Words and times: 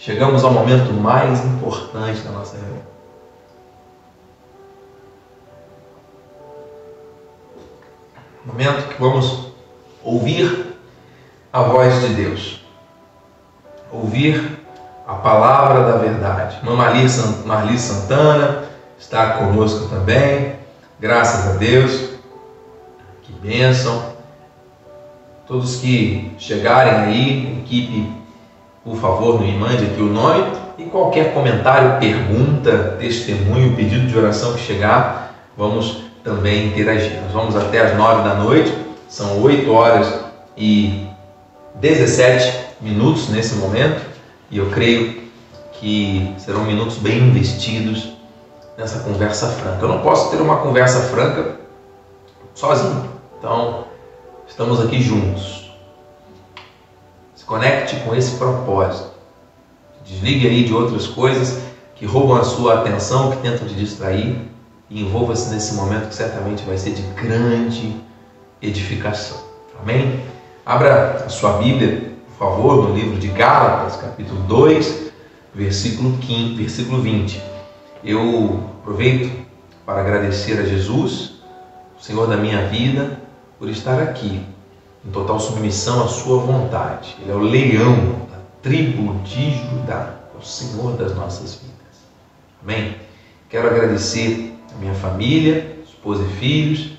chegamos 0.00 0.42
ao 0.42 0.50
momento 0.50 0.94
mais 0.94 1.44
importante 1.44 2.22
da 2.22 2.30
nossa 2.30 2.56
reunião. 2.56 2.90
Momento 8.46 8.88
que 8.88 9.00
vamos 9.00 9.48
ouvir 10.02 10.74
a 11.52 11.62
voz 11.62 12.00
de 12.00 12.14
Deus, 12.14 12.64
ouvir 13.92 14.58
a 15.06 15.14
palavra 15.16 15.84
da 15.84 15.98
verdade. 15.98 16.58
Mamali 16.64 17.06
Marli 17.44 17.78
Santana 17.78 18.64
está 18.98 19.34
conosco 19.34 19.88
também, 19.88 20.56
graças 20.98 21.46
a 21.54 21.58
Deus, 21.58 22.14
que 23.22 23.32
bênção. 23.32 24.18
Todos 25.46 25.76
que 25.76 26.34
chegarem 26.38 26.94
aí, 26.94 27.60
equipe, 27.60 28.19
por 28.90 28.98
favor, 28.98 29.40
me 29.40 29.52
mande 29.52 29.84
aqui 29.84 30.02
o 30.02 30.06
nome 30.06 30.52
e 30.76 30.82
qualquer 30.86 31.32
comentário, 31.32 32.00
pergunta, 32.00 32.96
testemunho, 32.98 33.76
pedido 33.76 34.08
de 34.08 34.18
oração 34.18 34.54
que 34.54 34.60
chegar, 34.60 35.32
vamos 35.56 36.02
também 36.24 36.66
interagir. 36.66 37.20
Nós 37.22 37.32
vamos 37.32 37.54
até 37.54 37.78
as 37.78 37.96
nove 37.96 38.28
da 38.28 38.34
noite, 38.34 38.76
são 39.08 39.40
oito 39.42 39.70
horas 39.70 40.12
e 40.56 41.06
17 41.76 42.52
minutos 42.80 43.28
nesse 43.28 43.54
momento, 43.54 44.04
e 44.50 44.58
eu 44.58 44.68
creio 44.70 45.22
que 45.74 46.34
serão 46.36 46.64
minutos 46.64 46.96
bem 46.96 47.18
investidos 47.18 48.12
nessa 48.76 48.98
conversa 49.04 49.46
franca. 49.50 49.78
Eu 49.82 49.88
não 49.88 50.00
posso 50.00 50.32
ter 50.32 50.42
uma 50.42 50.56
conversa 50.56 51.00
franca 51.02 51.60
sozinho, 52.56 53.08
então 53.38 53.84
estamos 54.48 54.80
aqui 54.80 55.00
juntos. 55.00 55.59
Conecte 57.50 57.96
com 58.04 58.14
esse 58.14 58.36
propósito. 58.36 59.10
Desligue 60.04 60.46
aí 60.46 60.62
de 60.62 60.72
outras 60.72 61.08
coisas 61.08 61.60
que 61.96 62.06
roubam 62.06 62.36
a 62.36 62.44
sua 62.44 62.74
atenção, 62.74 63.32
que 63.32 63.38
tentam 63.38 63.66
te 63.66 63.74
distrair 63.74 64.48
e 64.88 65.02
envolva-se 65.02 65.52
nesse 65.52 65.74
momento 65.74 66.10
que 66.10 66.14
certamente 66.14 66.62
vai 66.62 66.78
ser 66.78 66.92
de 66.92 67.02
grande 67.20 67.96
edificação. 68.62 69.36
Amém? 69.82 70.22
Abra 70.64 71.24
a 71.26 71.28
sua 71.28 71.54
Bíblia, 71.54 72.12
por 72.28 72.38
favor, 72.38 72.88
no 72.88 72.94
livro 72.94 73.18
de 73.18 73.26
Gálatas, 73.26 73.96
capítulo 73.96 74.40
2, 74.42 75.10
versículo 75.52 76.18
15, 76.18 76.54
versículo 76.54 77.02
20. 77.02 77.42
Eu 78.04 78.60
aproveito 78.80 79.44
para 79.84 80.02
agradecer 80.02 80.60
a 80.60 80.62
Jesus, 80.62 81.32
o 81.98 82.00
Senhor 82.00 82.28
da 82.28 82.36
minha 82.36 82.68
vida, 82.68 83.18
por 83.58 83.68
estar 83.68 84.00
aqui, 84.00 84.40
em 85.04 85.10
total 85.10 85.40
submissão 85.40 86.04
à 86.04 86.08
sua 86.08 86.38
vontade. 86.38 87.16
Ele 87.20 87.30
é 87.30 87.34
o 87.34 87.38
leão 87.38 88.26
da 88.30 88.38
tribo 88.62 89.14
de 89.24 89.52
Judá, 89.52 90.14
é 90.34 90.38
o 90.38 90.44
Senhor 90.44 90.92
das 90.92 91.14
nossas 91.14 91.54
vidas. 91.54 91.70
Amém? 92.62 92.96
Quero 93.48 93.68
agradecer 93.68 94.54
a 94.74 94.78
minha 94.78 94.94
família, 94.94 95.76
esposa 95.84 96.22
e 96.22 96.36
filhos, 96.36 96.92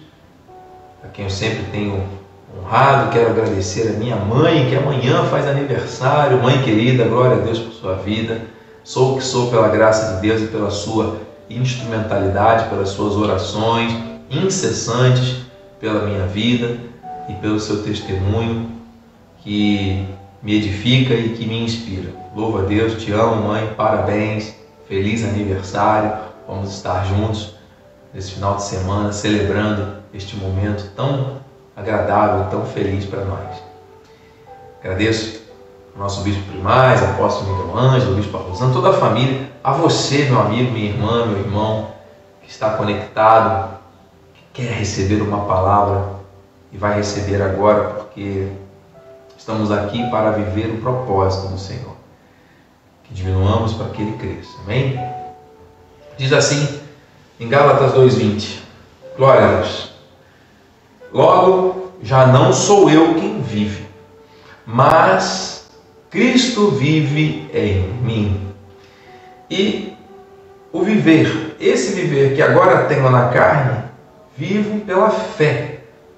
a 1.03 1.07
quem 1.07 1.25
eu 1.25 1.31
sempre 1.31 1.63
tenho 1.71 2.03
honrado. 2.57 3.11
Quero 3.11 3.29
agradecer 3.29 3.89
a 3.89 3.99
minha 3.99 4.15
mãe, 4.15 4.67
que 4.67 4.75
amanhã 4.75 5.23
faz 5.25 5.47
aniversário. 5.47 6.41
Mãe 6.41 6.61
querida, 6.63 7.05
glória 7.05 7.37
a 7.37 7.39
Deus 7.39 7.59
por 7.59 7.71
sua 7.71 7.95
vida. 7.95 8.41
Sou 8.83 9.13
o 9.13 9.17
que 9.17 9.23
sou 9.23 9.51
pela 9.51 9.69
graça 9.69 10.15
de 10.15 10.21
Deus 10.21 10.41
e 10.41 10.47
pela 10.47 10.71
sua 10.71 11.17
instrumentalidade, 11.49 12.69
pelas 12.69 12.89
suas 12.89 13.15
orações 13.15 13.93
incessantes 14.29 15.41
pela 15.79 16.05
minha 16.05 16.25
vida 16.25 16.90
e 17.31 17.41
pelo 17.41 17.59
seu 17.59 17.83
testemunho 17.83 18.69
que 19.39 20.07
me 20.41 20.55
edifica 20.55 21.13
e 21.13 21.29
que 21.29 21.45
me 21.45 21.63
inspira. 21.63 22.13
Louvo 22.35 22.59
a 22.59 22.61
Deus, 22.63 23.01
te 23.01 23.11
amo, 23.11 23.47
mãe, 23.47 23.73
parabéns, 23.75 24.55
feliz 24.87 25.23
aniversário. 25.23 26.11
Vamos 26.47 26.73
estar 26.73 27.05
juntos 27.05 27.55
nesse 28.13 28.31
final 28.31 28.55
de 28.55 28.63
semana 28.63 29.13
celebrando 29.13 30.01
este 30.13 30.35
momento 30.35 30.91
tão 30.95 31.37
agradável, 31.75 32.49
tão 32.49 32.65
feliz 32.65 33.05
para 33.05 33.23
nós. 33.23 33.63
Agradeço 34.81 35.41
ao 35.95 36.03
nosso 36.03 36.21
bispo 36.21 36.43
primaz, 36.51 37.03
apóstolo 37.03 37.55
Miguel 37.55 37.77
Ângelo, 37.77 38.15
bispo 38.15 38.37
Arrozano, 38.37 38.73
toda 38.73 38.89
a 38.89 38.93
família, 38.93 39.49
a 39.63 39.71
você, 39.73 40.25
meu 40.25 40.41
amigo, 40.41 40.71
minha 40.71 40.89
irmã, 40.89 41.25
meu 41.27 41.39
irmão, 41.39 41.91
que 42.41 42.49
está 42.49 42.71
conectado, 42.71 43.77
que 44.33 44.61
quer 44.61 44.73
receber 44.73 45.21
uma 45.21 45.45
palavra 45.45 46.20
e 46.71 46.77
vai 46.77 46.95
receber 46.95 47.41
agora, 47.41 47.89
porque 47.89 48.47
estamos 49.37 49.71
aqui 49.71 50.09
para 50.09 50.31
viver 50.31 50.67
o 50.67 50.77
propósito 50.77 51.51
do 51.51 51.57
Senhor. 51.57 51.95
Que 53.03 53.13
diminuamos 53.13 53.73
para 53.73 53.89
que 53.89 54.01
Ele 54.01 54.17
cresça. 54.17 54.57
Amém? 54.63 54.99
Diz 56.17 56.31
assim 56.31 56.79
em 57.39 57.49
Gálatas 57.49 57.93
2,20: 57.93 58.59
Glória 59.17 59.45
a 59.45 59.51
Deus. 59.55 59.91
Logo, 61.11 61.91
já 62.01 62.27
não 62.27 62.53
sou 62.53 62.89
eu 62.89 63.15
quem 63.15 63.41
vive, 63.41 63.85
mas 64.65 65.69
Cristo 66.09 66.71
vive 66.71 67.49
em 67.53 67.83
mim. 68.01 68.53
E 69.49 69.97
o 70.71 70.83
viver, 70.83 71.57
esse 71.59 71.93
viver 71.93 72.33
que 72.33 72.41
agora 72.41 72.85
tenho 72.85 73.09
na 73.09 73.27
carne, 73.27 73.83
vivo 74.37 74.79
pela 74.85 75.09
fé 75.09 75.70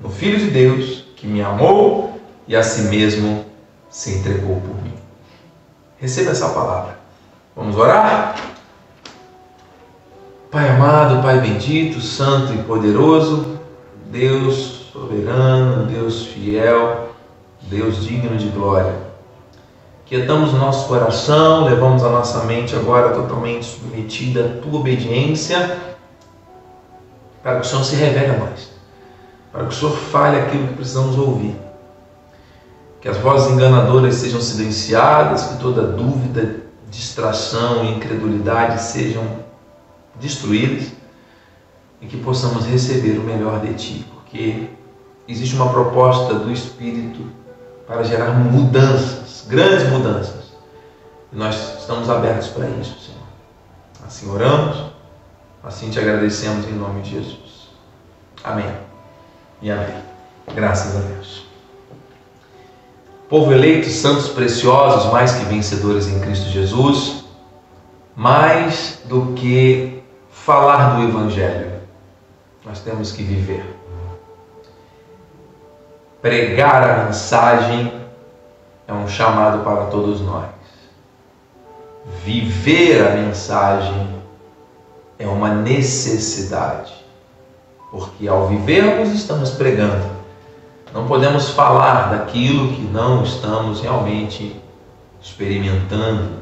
no 0.03 0.09
Filho 0.09 0.37
de 0.37 0.51
Deus 0.51 1.05
que 1.15 1.25
me 1.25 1.41
amou 1.41 2.19
e 2.45 2.55
a 2.55 2.61
si 2.61 2.81
mesmo 2.83 3.45
se 3.89 4.15
entregou 4.15 4.59
por 4.59 4.75
mim. 4.83 4.93
Receba 5.97 6.31
essa 6.31 6.49
palavra. 6.49 6.99
Vamos 7.55 7.77
orar? 7.77 8.35
Pai 10.51 10.69
amado, 10.69 11.23
Pai 11.23 11.39
bendito, 11.39 12.01
santo 12.01 12.53
e 12.53 12.57
poderoso, 12.63 13.57
Deus 14.11 14.89
soberano, 14.91 15.87
Deus 15.87 16.25
fiel, 16.25 17.09
Deus 17.61 18.03
digno 18.03 18.37
de 18.37 18.49
glória. 18.49 18.93
Quietamos 20.05 20.53
nosso 20.53 20.87
coração, 20.87 21.63
levamos 21.63 22.03
a 22.03 22.09
nossa 22.09 22.43
mente 22.43 22.75
agora 22.75 23.15
totalmente 23.15 23.65
submetida 23.65 24.45
à 24.45 24.61
tua 24.61 24.81
obediência, 24.81 25.79
para 27.41 27.55
que 27.55 27.65
o 27.65 27.69
Senhor 27.69 27.83
se 27.83 27.95
revele 27.95 28.35
a 28.35 28.37
nós, 28.37 28.72
para 29.53 29.65
que 29.65 29.69
o 29.69 29.77
Senhor 29.77 29.95
fale 29.95 30.39
aquilo 30.39 30.67
que 30.67 30.73
precisamos 30.73 31.15
ouvir. 31.15 31.55
Que 32.99 33.07
as 33.07 33.17
vozes 33.17 33.51
enganadoras 33.51 34.15
sejam 34.15 34.41
silenciadas, 34.41 35.43
que 35.43 35.59
toda 35.59 35.83
dúvida, 35.83 36.63
distração 36.89 37.85
e 37.85 37.93
incredulidade 37.93 38.81
sejam 38.81 39.23
destruídas 40.19 40.91
e 42.01 42.07
que 42.07 42.17
possamos 42.17 42.65
receber 42.65 43.17
o 43.19 43.23
melhor 43.23 43.59
de 43.61 43.73
Ti, 43.75 44.05
porque 44.13 44.69
existe 45.27 45.55
uma 45.55 45.69
proposta 45.69 46.33
do 46.33 46.51
Espírito 46.51 47.23
para 47.87 48.03
gerar 48.03 48.31
mudanças, 48.31 49.45
grandes 49.47 49.87
mudanças. 49.89 50.53
E 51.31 51.35
nós 51.35 51.79
estamos 51.79 52.09
abertos 52.09 52.47
para 52.49 52.67
isso, 52.69 52.99
Senhor. 52.99 53.23
Assim 54.05 54.29
oramos, 54.29 54.91
assim 55.63 55.89
te 55.89 55.99
agradecemos 55.99 56.67
em 56.67 56.73
nome 56.73 57.01
de 57.01 57.11
Jesus. 57.11 57.69
Amém. 58.43 58.82
E 59.63 59.71
amém. 59.71 59.95
Graças 60.53 60.95
a 60.95 60.99
Deus. 60.99 61.47
Povo 63.27 63.51
eleito, 63.51 63.89
santos 63.89 64.29
preciosos, 64.29 65.11
mais 65.11 65.31
que 65.31 65.45
vencedores 65.45 66.07
em 66.07 66.19
Cristo 66.19 66.49
Jesus, 66.49 67.23
mais 68.15 68.99
do 69.05 69.33
que 69.33 70.03
falar 70.29 70.97
do 70.97 71.07
Evangelho, 71.07 71.71
nós 72.63 72.79
temos 72.81 73.11
que 73.11 73.23
viver 73.23 73.73
pregar 76.23 76.89
a 76.89 77.03
mensagem 77.03 77.91
é 78.87 78.93
um 78.93 79.09
chamado 79.09 79.61
para 79.61 79.87
todos 79.87 80.21
nós. 80.21 80.47
Viver 82.23 83.05
a 83.05 83.11
mensagem 83.11 84.23
é 85.19 85.27
uma 85.27 85.53
necessidade, 85.53 87.02
porque 87.93 88.27
ao 88.27 88.47
vivermos 88.47 89.09
estamos 89.09 89.51
pregando. 89.51 90.09
Não 90.91 91.05
podemos 91.05 91.51
falar 91.51 92.09
daquilo 92.09 92.69
que 92.69 92.81
não 92.81 93.23
estamos 93.23 93.81
realmente 93.81 94.59
experimentando. 95.21 96.41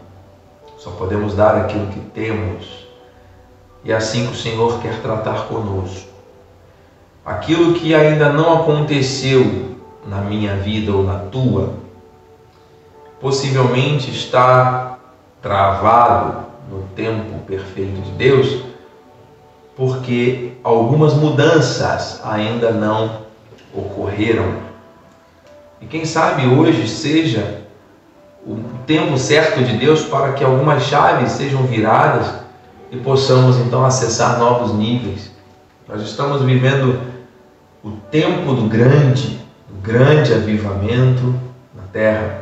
Só 0.78 0.92
podemos 0.92 1.36
dar 1.36 1.58
aquilo 1.58 1.88
que 1.88 2.00
temos. 2.00 2.88
E 3.84 3.92
é 3.92 3.96
assim 3.96 4.28
que 4.28 4.32
o 4.32 4.38
Senhor 4.38 4.80
quer 4.80 5.02
tratar 5.02 5.48
conosco. 5.48 6.08
Aquilo 7.26 7.74
que 7.74 7.94
ainda 7.94 8.32
não 8.32 8.62
aconteceu 8.62 9.76
na 10.08 10.22
minha 10.22 10.56
vida 10.56 10.94
ou 10.94 11.04
na 11.04 11.20
tua, 11.20 11.74
possivelmente 13.20 14.10
está 14.10 14.98
travado 15.42 16.46
no 16.70 16.84
tempo 16.96 17.40
perfeito 17.46 18.02
de 18.02 18.12
Deus, 18.12 18.64
porque 19.76 20.51
algumas 20.64 21.14
mudanças 21.14 22.22
ainda 22.24 22.72
não 22.72 23.22
ocorreram. 23.74 24.56
E 25.80 25.86
quem 25.86 26.06
sabe 26.06 26.48
hoje 26.48 26.88
seja 26.88 27.62
o 28.46 28.58
tempo 28.86 29.18
certo 29.18 29.64
de 29.64 29.78
Deus 29.78 30.04
para 30.04 30.34
que 30.34 30.44
algumas 30.44 30.84
chaves 30.84 31.32
sejam 31.32 31.64
viradas 31.64 32.28
e 32.92 32.98
possamos 32.98 33.58
então 33.58 33.86
acessar 33.86 34.38
novos 34.38 34.74
níveis. 34.74 35.32
Nós 35.88 36.02
estamos 36.02 36.42
vivendo 36.42 37.00
o 37.84 37.92
tempo 38.12 38.54
do 38.54 38.68
grande, 38.68 39.40
do 39.68 39.82
grande 39.82 40.34
avivamento 40.34 41.34
na 41.76 41.84
terra. 41.92 42.42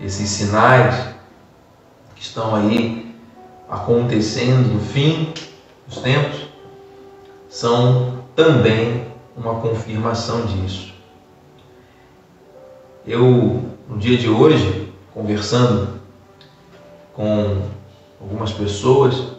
Esses 0.00 0.28
sinais 0.28 0.94
que 2.14 2.22
estão 2.22 2.54
aí 2.54 3.14
acontecendo 3.68 4.72
no 4.72 4.80
fim 4.80 5.32
dos 5.86 5.98
tempos 5.98 6.41
são 7.52 8.14
também 8.34 9.08
uma 9.36 9.56
confirmação 9.56 10.46
disso. 10.46 10.94
Eu, 13.06 13.62
no 13.86 13.98
dia 13.98 14.16
de 14.16 14.26
hoje, 14.26 14.90
conversando 15.12 16.00
com 17.12 17.60
algumas 18.18 18.52
pessoas, 18.52 19.34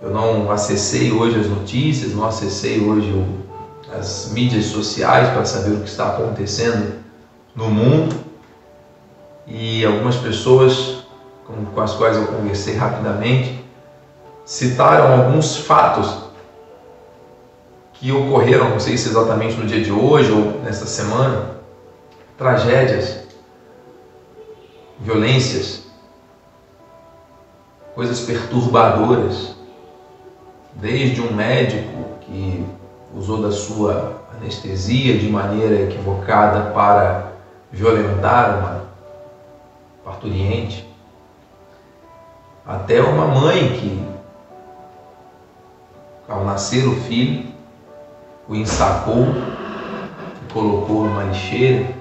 eu 0.00 0.10
não 0.10 0.50
acessei 0.50 1.12
hoje 1.12 1.38
as 1.38 1.46
notícias, 1.48 2.14
não 2.14 2.24
acessei 2.24 2.80
hoje 2.80 3.12
as 3.92 4.30
mídias 4.32 4.64
sociais 4.64 5.28
para 5.28 5.44
saber 5.44 5.74
o 5.74 5.80
que 5.82 5.88
está 5.88 6.08
acontecendo 6.08 6.94
no 7.54 7.68
mundo. 7.68 8.16
E 9.46 9.84
algumas 9.84 10.16
pessoas 10.16 11.04
com 11.44 11.78
as 11.78 11.92
quais 11.92 12.16
eu 12.16 12.26
conversei 12.26 12.74
rapidamente 12.74 13.62
citaram 14.46 15.24
alguns 15.24 15.58
fatos 15.58 16.27
que 17.98 18.12
ocorreram, 18.12 18.70
não 18.70 18.80
sei 18.80 18.96
se 18.96 19.08
exatamente 19.08 19.56
no 19.56 19.66
dia 19.66 19.82
de 19.82 19.90
hoje 19.90 20.30
ou 20.30 20.62
nesta 20.62 20.86
semana, 20.86 21.56
tragédias, 22.36 23.24
violências, 25.00 25.82
coisas 27.94 28.20
perturbadoras, 28.20 29.56
desde 30.74 31.20
um 31.20 31.32
médico 31.32 32.04
que 32.20 32.64
usou 33.12 33.42
da 33.42 33.50
sua 33.50 34.22
anestesia 34.36 35.18
de 35.18 35.28
maneira 35.28 35.82
equivocada 35.82 36.70
para 36.70 37.32
violentar 37.72 38.58
uma 38.58 38.84
parturiente, 40.04 40.88
até 42.64 43.02
uma 43.02 43.26
mãe 43.26 43.72
que, 43.72 44.06
ao 46.28 46.44
nascer 46.44 46.86
o 46.86 46.94
filho, 46.94 47.57
o 48.48 48.54
ensacou 48.54 49.26
e 49.26 50.52
colocou 50.52 51.04
numa 51.04 51.24
lixeira. 51.24 51.94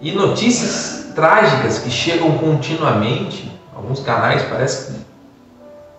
E 0.00 0.12
notícias 0.12 1.12
trágicas 1.14 1.78
que 1.78 1.90
chegam 1.90 2.38
continuamente, 2.38 3.52
alguns 3.76 4.00
canais 4.00 4.42
parece 4.44 4.92
que 4.92 5.00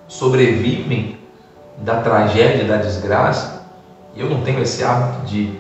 sobrevivem 0.07 1.19
da 1.77 2.01
tragédia, 2.01 2.65
da 2.65 2.77
desgraça. 2.77 3.61
Eu 4.15 4.29
não 4.29 4.41
tenho 4.41 4.61
esse 4.61 4.83
hábito 4.83 5.25
de 5.27 5.59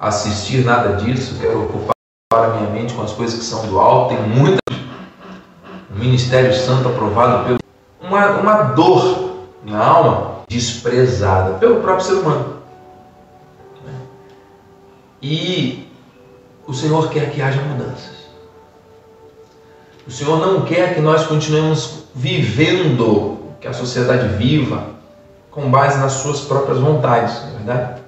assistir 0.00 0.64
nada 0.64 0.96
disso, 0.96 1.38
quero 1.38 1.64
ocupar 1.64 1.92
a 2.32 2.56
minha 2.56 2.70
mente 2.70 2.94
com 2.94 3.02
as 3.02 3.12
coisas 3.12 3.38
que 3.38 3.44
são 3.44 3.66
do 3.66 3.78
alto. 3.78 4.16
Tem 4.16 4.26
muita. 4.26 4.58
O 5.90 5.98
Ministério 5.98 6.54
Santo 6.54 6.88
aprovado 6.88 7.44
pelo. 7.44 7.58
Uma, 8.00 8.26
uma 8.38 8.62
dor 8.72 9.31
na 9.64 9.84
alma 9.84 10.40
desprezada 10.48 11.54
pelo 11.58 11.80
próprio 11.80 12.04
ser 12.04 12.14
humano. 12.14 12.62
E 15.20 15.88
o 16.66 16.74
Senhor 16.74 17.08
quer 17.10 17.30
que 17.30 17.40
haja 17.40 17.60
mudanças. 17.62 18.22
O 20.06 20.10
Senhor 20.10 20.38
não 20.38 20.62
quer 20.62 20.94
que 20.94 21.00
nós 21.00 21.26
continuemos 21.26 22.04
vivendo 22.14 23.38
que 23.60 23.68
a 23.68 23.72
sociedade 23.72 24.36
viva 24.36 24.90
com 25.50 25.70
base 25.70 25.98
nas 25.98 26.14
suas 26.14 26.40
próprias 26.40 26.78
vontades, 26.78 27.40
não 27.42 27.48
é 27.48 27.52
verdade? 27.52 28.02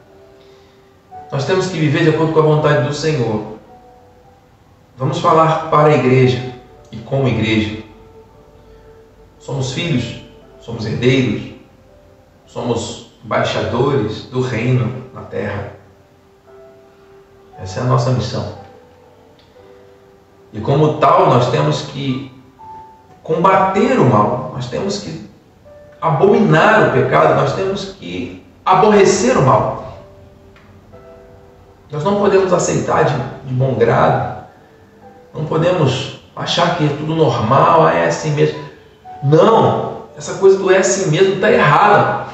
Nós 1.30 1.44
temos 1.44 1.66
que 1.66 1.78
viver 1.78 2.02
de 2.02 2.10
acordo 2.10 2.32
com 2.32 2.40
a 2.40 2.42
vontade 2.42 2.88
do 2.88 2.94
Senhor. 2.94 3.54
Vamos 4.96 5.18
falar 5.18 5.70
para 5.70 5.88
a 5.88 5.94
igreja 5.94 6.54
e 6.90 6.96
como 6.96 7.28
igreja. 7.28 7.82
Somos 9.38 9.72
filhos, 9.72 10.23
somos 10.64 10.86
herdeiros, 10.86 11.52
somos 12.46 13.10
embaixadores 13.22 14.22
do 14.24 14.40
reino 14.40 15.04
na 15.12 15.20
terra. 15.20 15.74
Essa 17.60 17.80
é 17.80 17.82
a 17.82 17.86
nossa 17.86 18.10
missão. 18.10 18.54
E 20.54 20.60
como 20.60 20.94
tal, 20.94 21.26
nós 21.26 21.50
temos 21.50 21.82
que 21.82 22.32
combater 23.22 23.98
o 23.98 24.08
mal, 24.08 24.52
nós 24.54 24.68
temos 24.68 25.00
que 25.00 25.28
abominar 26.00 26.88
o 26.88 26.92
pecado, 26.92 27.34
nós 27.34 27.54
temos 27.54 27.92
que 27.92 28.42
aborrecer 28.64 29.36
o 29.36 29.42
mal. 29.42 29.98
Nós 31.90 32.02
não 32.02 32.16
podemos 32.16 32.52
aceitar 32.52 33.04
de, 33.04 33.14
de 33.48 33.54
bom 33.54 33.74
grado, 33.74 34.46
não 35.34 35.44
podemos 35.44 36.20
achar 36.34 36.78
que 36.78 36.86
é 36.86 36.88
tudo 36.88 37.14
normal, 37.14 37.86
ah, 37.86 37.92
é 37.92 38.06
assim 38.06 38.30
mesmo. 38.30 38.64
Não, 39.22 40.03
essa 40.16 40.34
coisa 40.34 40.58
do 40.58 40.70
é 40.70 40.78
assim 40.78 41.10
mesmo 41.10 41.34
está 41.34 41.50
errada. 41.50 42.24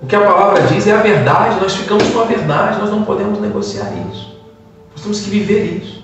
O 0.00 0.06
que 0.06 0.14
a 0.14 0.20
palavra 0.20 0.62
diz 0.62 0.86
é 0.86 0.92
a 0.92 1.02
verdade, 1.02 1.60
nós 1.60 1.74
ficamos 1.74 2.08
com 2.08 2.20
a 2.20 2.24
verdade, 2.24 2.78
nós 2.78 2.90
não 2.90 3.02
podemos 3.02 3.40
negociar 3.40 3.90
isso. 4.10 4.38
Nós 4.92 5.02
temos 5.02 5.20
que 5.20 5.30
viver 5.30 5.82
isso. 5.82 5.98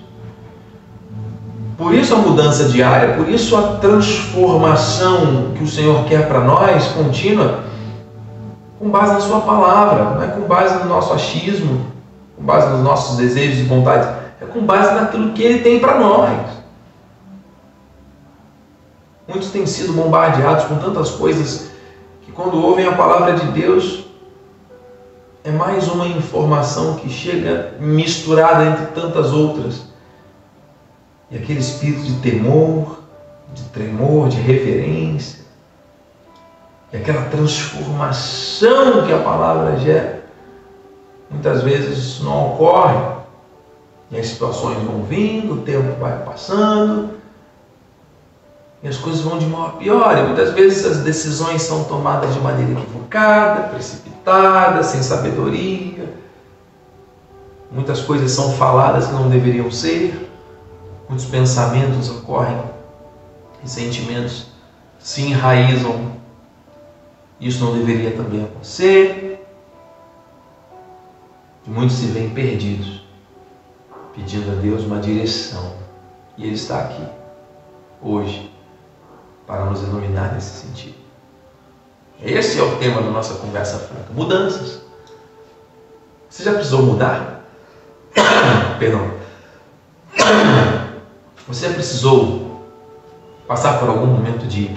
Por 1.77 1.93
isso 1.93 2.13
a 2.13 2.17
mudança 2.17 2.65
diária, 2.65 3.15
por 3.15 3.27
isso 3.27 3.55
a 3.55 3.77
transformação 3.77 5.51
que 5.55 5.63
o 5.63 5.67
Senhor 5.67 6.05
quer 6.05 6.27
para 6.27 6.41
nós, 6.41 6.87
contínua, 6.87 7.65
com 8.79 8.89
base 8.89 9.13
na 9.13 9.19
Sua 9.19 9.41
palavra, 9.41 10.15
não 10.15 10.23
é 10.23 10.27
com 10.27 10.41
base 10.41 10.83
no 10.83 10.89
nosso 10.89 11.13
achismo, 11.13 11.87
com 12.37 12.43
base 12.43 12.69
nos 12.69 12.81
nossos 12.81 13.17
desejos 13.17 13.59
e 13.59 13.63
vontades, 13.63 14.07
é 14.41 14.45
com 14.45 14.61
base 14.61 14.93
naquilo 14.93 15.31
que 15.31 15.41
Ele 15.41 15.59
tem 15.59 15.79
para 15.79 15.99
nós. 15.99 16.54
Muitos 19.27 19.51
têm 19.51 19.65
sido 19.65 19.93
bombardeados 19.93 20.65
com 20.65 20.77
tantas 20.77 21.11
coisas 21.11 21.75
quando 22.35 22.61
ouvem 22.61 22.85
a 22.85 22.91
palavra 22.91 23.33
de 23.33 23.47
Deus, 23.53 24.05
é 25.41 25.51
mais 25.51 25.87
uma 25.87 26.05
informação 26.05 26.95
que 26.95 27.09
chega 27.09 27.75
misturada 27.79 28.65
entre 28.65 28.87
tantas 28.87 29.31
outras. 29.31 29.85
E 31.31 31.37
aquele 31.37 31.59
espírito 31.59 32.03
de 32.03 32.15
temor, 32.19 32.99
de 33.53 33.63
tremor, 33.69 34.27
de 34.27 34.35
reverência, 34.35 35.45
e 36.91 36.97
aquela 36.97 37.23
transformação 37.29 39.05
que 39.05 39.13
a 39.13 39.19
palavra 39.19 39.77
gera, 39.77 40.25
muitas 41.31 41.63
vezes 41.63 41.97
isso 41.97 42.23
não 42.25 42.53
ocorre. 42.53 43.15
E 44.11 44.19
as 44.19 44.27
situações 44.27 44.77
vão 44.83 45.03
vindo, 45.03 45.53
o 45.53 45.61
tempo 45.61 45.97
vai 45.99 46.21
passando, 46.23 47.11
e 48.85 48.87
as 48.87 48.97
coisas 48.97 49.21
vão 49.21 49.39
de 49.39 49.47
mal 49.47 49.65
a 49.65 49.69
pior. 49.71 50.15
E 50.15 50.21
muitas 50.21 50.53
vezes 50.53 50.85
as 50.85 50.97
decisões 50.99 51.63
são 51.63 51.85
tomadas 51.85 52.35
de 52.35 52.39
maneira 52.39 52.71
equivocada, 52.73 53.69
precipitada, 53.69 54.83
sem 54.83 55.01
sabedoria. 55.01 56.13
Muitas 57.71 58.01
coisas 58.01 58.29
são 58.29 58.53
faladas 58.53 59.07
que 59.07 59.13
não 59.13 59.27
deveriam 59.27 59.71
ser. 59.71 60.29
Muitos 61.09 61.25
pensamentos 61.25 62.11
ocorrem 62.11 62.61
e 63.63 63.67
sentimentos 63.67 64.51
se 64.99 65.23
enraizam. 65.23 66.11
Isso 67.41 67.65
não 67.65 67.73
deveria 67.73 68.11
também 68.11 68.43
acontecer. 68.43 69.43
E 71.65 71.69
muitos 71.71 71.95
se 71.95 72.05
veem 72.05 72.29
perdidos, 72.29 73.03
pedindo 74.15 74.51
a 74.51 74.55
Deus 74.61 74.83
uma 74.83 74.99
direção. 74.99 75.73
E 76.37 76.43
Ele 76.43 76.53
está 76.53 76.81
aqui, 76.81 77.03
hoje, 77.99 78.54
para 79.45 79.65
nos 79.65 79.81
iluminar 79.81 80.33
nesse 80.33 80.65
sentido. 80.65 80.95
Esse 82.21 82.59
é 82.59 82.63
o 82.63 82.77
tema 82.77 83.01
da 83.01 83.09
nossa 83.09 83.35
conversa 83.35 83.79
franca: 83.79 84.11
mudanças. 84.11 84.81
Você 86.29 86.43
já 86.43 86.53
precisou 86.53 86.83
mudar? 86.83 87.45
Perdão. 88.79 89.11
Você 91.47 91.69
precisou 91.69 92.65
passar 93.47 93.79
por 93.79 93.87
algum 93.87 94.07
momento 94.07 94.47
de 94.47 94.75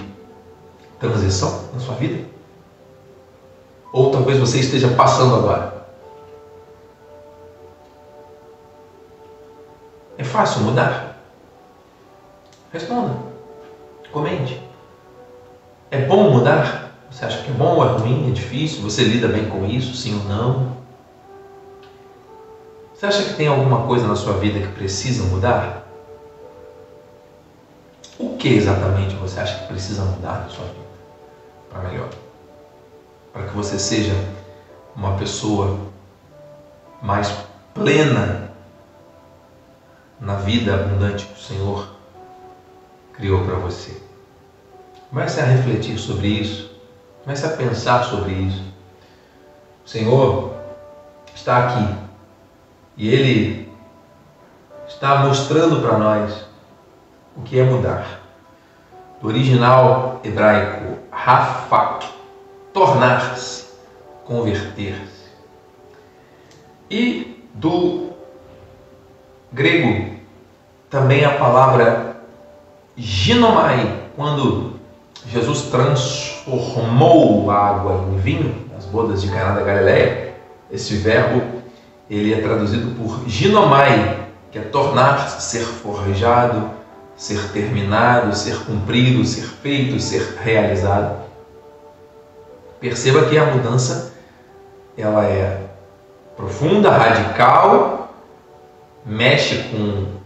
transição 0.99 1.69
na 1.73 1.79
sua 1.79 1.95
vida? 1.95 2.27
Ou 3.91 4.11
talvez 4.11 4.37
você 4.37 4.59
esteja 4.59 4.89
passando 4.89 5.35
agora. 5.35 5.83
É 10.15 10.23
fácil 10.23 10.61
mudar? 10.61 11.17
Responda. 12.71 13.28
Comente. 14.11 14.61
É 15.91 15.99
bom 16.05 16.31
mudar? 16.31 16.91
Você 17.09 17.25
acha 17.25 17.41
que 17.43 17.49
é 17.49 17.53
bom 17.53 17.75
ou 17.75 17.85
é 17.85 17.87
ruim? 17.99 18.29
É 18.29 18.31
difícil? 18.31 18.81
Você 18.83 19.03
lida 19.03 19.27
bem 19.27 19.49
com 19.49 19.65
isso? 19.65 19.95
Sim 19.95 20.19
ou 20.19 20.23
não? 20.25 20.77
Você 22.93 23.05
acha 23.05 23.23
que 23.23 23.35
tem 23.35 23.47
alguma 23.47 23.87
coisa 23.87 24.07
na 24.07 24.15
sua 24.15 24.33
vida 24.33 24.59
que 24.59 24.73
precisa 24.73 25.23
mudar? 25.23 25.87
O 28.17 28.35
que 28.37 28.49
exatamente 28.49 29.15
você 29.15 29.39
acha 29.39 29.59
que 29.59 29.67
precisa 29.67 30.03
mudar 30.03 30.43
na 30.43 30.49
sua 30.49 30.65
vida 30.65 30.79
para 31.69 31.87
melhor? 31.87 32.09
Para 33.31 33.43
que 33.43 33.55
você 33.55 33.79
seja 33.79 34.13
uma 34.95 35.15
pessoa 35.15 35.79
mais 37.01 37.33
plena 37.73 38.51
na 40.19 40.35
vida 40.35 40.73
abundante 40.73 41.25
que 41.25 41.33
o 41.33 41.41
Senhor 41.41 41.98
criou 43.19 43.43
para 43.43 43.55
você. 43.55 44.01
Comece 45.09 45.41
a 45.41 45.43
refletir 45.43 45.97
sobre 45.97 46.27
isso. 46.27 46.71
Comece 47.23 47.45
a 47.45 47.49
pensar 47.49 48.03
sobre 48.05 48.31
isso. 48.31 48.63
O 49.85 49.89
Senhor 49.89 50.53
está 51.35 51.67
aqui 51.67 51.95
e 52.95 53.09
Ele 53.09 53.69
está 54.87 55.25
mostrando 55.25 55.81
para 55.81 55.97
nós 55.97 56.45
o 57.35 57.41
que 57.41 57.59
é 57.59 57.63
mudar. 57.63 58.21
Do 59.21 59.27
original 59.27 60.21
hebraico, 60.23 60.99
rafak, 61.11 62.07
tornar-se, 62.73 63.65
converter-se. 64.23 65.29
E 66.89 67.45
do 67.53 68.13
grego, 69.51 70.15
também 70.89 71.25
a 71.25 71.37
palavra 71.37 72.08
ginomai, 72.99 74.03
quando 74.15 74.73
Jesus 75.27 75.63
transformou 75.63 77.49
a 77.49 77.55
água 77.55 78.05
em 78.11 78.17
vinho 78.17 78.69
nas 78.73 78.85
bodas 78.85 79.21
de 79.21 79.29
Caná 79.29 79.53
da 79.53 79.63
Galileia, 79.63 80.35
esse 80.69 80.97
verbo 80.97 81.41
ele 82.09 82.33
é 82.33 82.41
traduzido 82.41 82.93
por 82.95 83.27
ginomai, 83.27 84.27
que 84.51 84.59
é 84.59 84.61
tornar-se, 84.61 85.41
ser 85.43 85.63
forjado, 85.63 86.71
ser 87.15 87.51
terminado, 87.51 88.35
ser 88.35 88.57
cumprido, 88.65 89.23
ser 89.25 89.43
feito, 89.43 89.99
ser 89.99 90.37
realizado. 90.41 91.19
Perceba 92.79 93.25
que 93.25 93.37
a 93.37 93.45
mudança 93.45 94.13
ela 94.97 95.25
é 95.25 95.61
profunda, 96.35 96.89
radical, 96.89 98.13
mexe 99.05 99.63
com, 99.69 100.18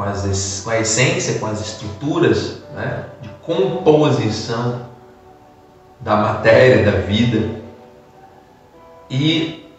com, 0.00 0.02
as, 0.02 0.62
com 0.64 0.70
a 0.70 0.80
essência, 0.80 1.38
com 1.38 1.46
as 1.46 1.60
estruturas 1.60 2.62
né, 2.74 3.04
de 3.20 3.28
composição 3.42 4.86
da 6.00 6.16
matéria, 6.16 6.90
da 6.90 6.98
vida. 7.00 7.60
E 9.10 9.70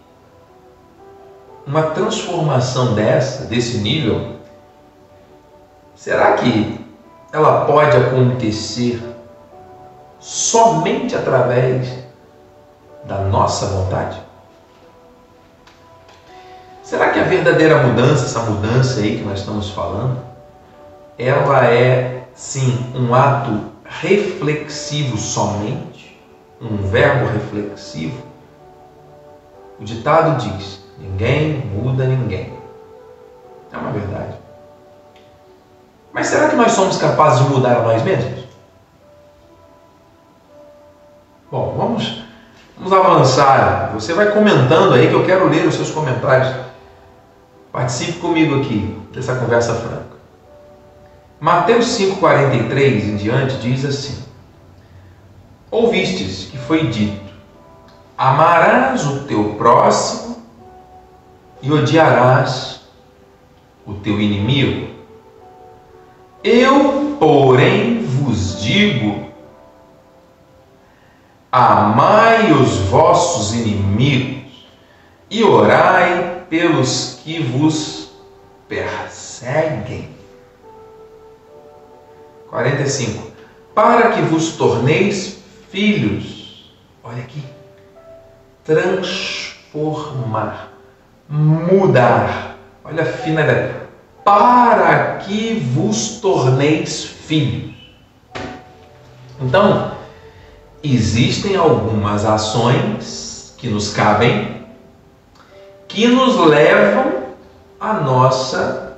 uma 1.66 1.84
transformação 1.84 2.94
dessa, 2.94 3.46
desse 3.46 3.78
nível, 3.78 4.32
Será 5.96 6.34
que 6.34 6.84
ela 7.32 7.66
pode 7.66 7.96
acontecer 7.96 9.00
somente 10.20 11.16
através 11.16 11.88
da 13.04 13.20
nossa 13.20 13.68
vontade? 13.68 14.21
Será 16.92 17.12
que 17.12 17.22
a 17.22 17.24
verdadeira 17.24 17.84
mudança, 17.84 18.26
essa 18.26 18.42
mudança 18.42 19.00
aí 19.00 19.18
que 19.18 19.24
nós 19.24 19.40
estamos 19.40 19.70
falando, 19.70 20.20
ela 21.18 21.66
é 21.66 22.24
sim 22.34 22.86
um 22.94 23.16
ato 23.16 23.62
reflexivo 23.86 25.16
somente, 25.16 26.22
um 26.60 26.76
verbo 26.90 27.32
reflexivo? 27.32 28.22
O 29.80 29.86
ditado 29.86 30.38
diz: 30.42 30.84
ninguém 30.98 31.60
muda 31.66 32.04
ninguém. 32.04 32.52
É 33.72 33.78
uma 33.78 33.92
verdade. 33.92 34.36
Mas 36.12 36.28
será 36.28 36.50
que 36.50 36.58
nós 36.58 36.74
somos 36.74 36.98
capazes 36.98 37.46
de 37.46 37.54
mudar 37.54 37.78
a 37.78 37.84
nós 37.84 38.04
mesmos? 38.04 38.44
Bom, 41.50 41.74
vamos, 41.78 42.22
vamos 42.78 42.92
avançar. 42.92 43.92
Você 43.94 44.14
vai 44.14 44.34
comentando 44.34 44.94
aí 44.94 45.08
que 45.08 45.14
eu 45.14 45.26
quero 45.26 45.48
ler 45.48 45.66
os 45.66 45.76
seus 45.76 45.90
comentários. 45.90 46.70
Participe 47.72 48.20
comigo 48.20 48.60
aqui 48.60 48.98
dessa 49.13 49.36
conversa 49.36 49.74
franca. 49.75 50.18
Mateus 51.40 51.86
5,43 51.98 53.04
em 53.06 53.16
diante 53.16 53.58
diz 53.58 53.86
assim: 53.86 54.24
Ouvistes 55.72 56.50
que 56.51 56.58
foi 56.58 56.88
dito: 56.88 57.32
Amarás 58.18 59.06
o 59.06 59.22
teu 59.22 59.56
próximo 59.56 60.44
e 61.62 61.72
odiarás 61.72 62.82
o 63.86 63.94
teu 63.94 64.20
inimigo. 64.20 64.92
Eu, 66.44 67.16
porém, 67.18 68.04
vos 68.04 68.62
digo: 68.62 69.28
amai 71.51 72.51
os 72.51 72.78
vossos 72.90 73.54
inimigos 73.54 74.66
e 75.30 75.44
orai 75.44 76.31
pelos 76.51 77.17
que 77.24 77.41
vos 77.41 78.12
perseguem. 78.67 80.10
45. 82.50 83.31
Para 83.74 84.12
que 84.12 84.22
vos 84.24 84.58
torneis 84.58 85.38
filhos. 85.70 86.74
Olha 87.01 87.24
aqui. 87.24 87.41
Transformar. 88.65 90.74
Mudar. 91.29 92.58
Olha 92.84 93.03
a 93.03 93.05
finalidade 93.05 93.79
para 94.25 95.15
que 95.17 95.53
vos 95.74 96.20
torneis 96.20 97.05
filhos. 97.05 97.72
Então, 99.39 99.93
existem 100.84 101.55
algumas 101.55 102.25
ações 102.25 103.55
que 103.58 103.70
nos 103.70 103.93
cabem 103.93 104.61
que 105.92 106.08
nos 106.08 106.38
levam 106.38 107.36
à 107.80 107.94
nossa 107.94 108.98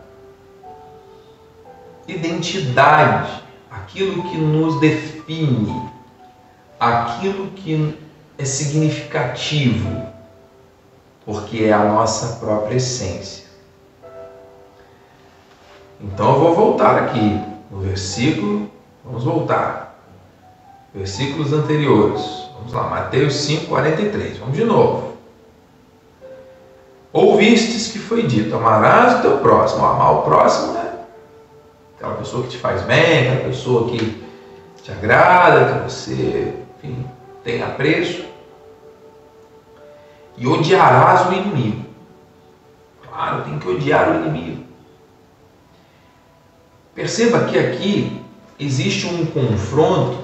identidade, 2.08 3.44
aquilo 3.70 4.30
que 4.30 4.38
nos 4.38 4.80
define, 4.80 5.90
aquilo 6.80 7.48
que 7.52 7.98
é 8.38 8.46
significativo, 8.46 10.08
porque 11.26 11.64
é 11.64 11.74
a 11.74 11.84
nossa 11.84 12.38
própria 12.38 12.76
essência. 12.76 13.46
Então 16.00 16.34
eu 16.34 16.40
vou 16.40 16.56
voltar 16.56 16.98
aqui 16.98 17.42
no 17.72 17.80
versículo, 17.80 18.70
vamos 19.04 19.24
voltar. 19.24 19.98
Versículos 20.94 21.52
anteriores. 21.54 22.22
Vamos 22.56 22.72
lá, 22.72 22.84
Mateus 22.88 23.34
5, 23.34 23.66
43. 23.66 24.38
Vamos 24.38 24.56
de 24.56 24.64
novo. 24.64 25.13
Ouvistes 27.14 27.92
que 27.92 28.00
foi 28.00 28.24
dito: 28.24 28.56
amarás 28.56 29.20
o 29.20 29.22
teu 29.22 29.38
próximo. 29.38 29.86
Amar 29.86 30.14
o 30.14 30.22
próximo 30.24 30.76
é 30.76 30.94
aquela 31.96 32.16
pessoa 32.16 32.44
que 32.44 32.50
te 32.50 32.58
faz 32.58 32.82
bem, 32.82 33.30
aquela 33.30 33.50
pessoa 33.50 33.90
que 33.90 34.24
te 34.82 34.92
agrada, 34.92 35.80
que 35.80 35.92
você 35.92 36.54
enfim, 36.84 37.06
tem 37.44 37.62
apreço. 37.62 38.26
E 40.36 40.48
odiarás 40.48 41.30
o 41.30 41.34
inimigo. 41.34 41.86
Claro, 43.08 43.44
tem 43.44 43.60
que 43.60 43.70
odiar 43.70 44.10
o 44.10 44.16
inimigo. 44.16 44.64
Perceba 46.96 47.46
que 47.46 47.58
aqui 47.58 48.22
existe 48.60 49.06
um 49.06 49.26
confronto 49.28 50.24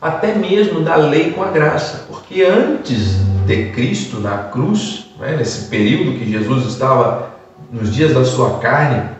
até 0.00 0.34
mesmo 0.34 0.80
da 0.80 0.94
lei 0.94 1.32
com 1.32 1.42
a 1.42 1.48
graça, 1.48 2.06
porque 2.08 2.42
antes 2.42 3.16
de 3.46 3.72
Cristo 3.72 4.20
na 4.20 4.44
cruz, 4.44 5.07
né, 5.18 5.36
nesse 5.36 5.66
período 5.66 6.18
que 6.18 6.30
Jesus 6.30 6.66
estava 6.66 7.30
nos 7.70 7.92
dias 7.94 8.14
da 8.14 8.24
sua 8.24 8.58
carne, 8.58 9.10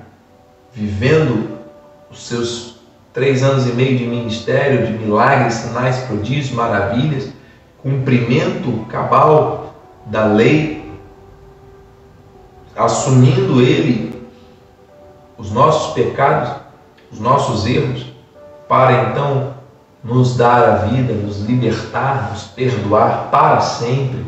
vivendo 0.73 1.59
os 2.11 2.27
seus 2.27 2.79
três 3.13 3.43
anos 3.43 3.67
e 3.67 3.73
meio 3.73 3.99
de 3.99 4.07
ministério, 4.07 4.87
de 4.87 4.93
milagres, 4.93 5.55
sinais, 5.55 5.99
prodígios, 6.05 6.53
maravilhas, 6.53 7.31
cumprimento 7.83 8.87
cabal 8.89 9.75
da 10.07 10.27
lei, 10.27 10.89
assumindo 12.77 13.61
ele 13.61 14.23
os 15.37 15.51
nossos 15.51 15.95
pecados, 15.95 16.53
os 17.11 17.19
nossos 17.19 17.67
erros, 17.67 18.07
para 18.69 19.11
então 19.11 19.55
nos 20.05 20.37
dar 20.37 20.63
a 20.63 20.77
vida, 20.87 21.13
nos 21.13 21.41
libertar, 21.41 22.31
nos 22.31 22.45
perdoar 22.45 23.29
para 23.31 23.61
sempre. 23.61 24.25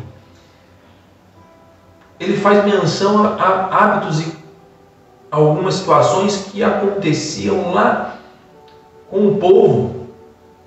Ele 2.21 2.37
faz 2.37 2.63
menção 2.63 3.25
a 3.25 3.67
hábitos 3.75 4.21
e 4.21 4.31
algumas 5.31 5.73
situações 5.73 6.49
que 6.51 6.63
aconteciam 6.63 7.73
lá 7.73 8.17
com 9.09 9.27
o 9.27 9.37
povo 9.37 10.05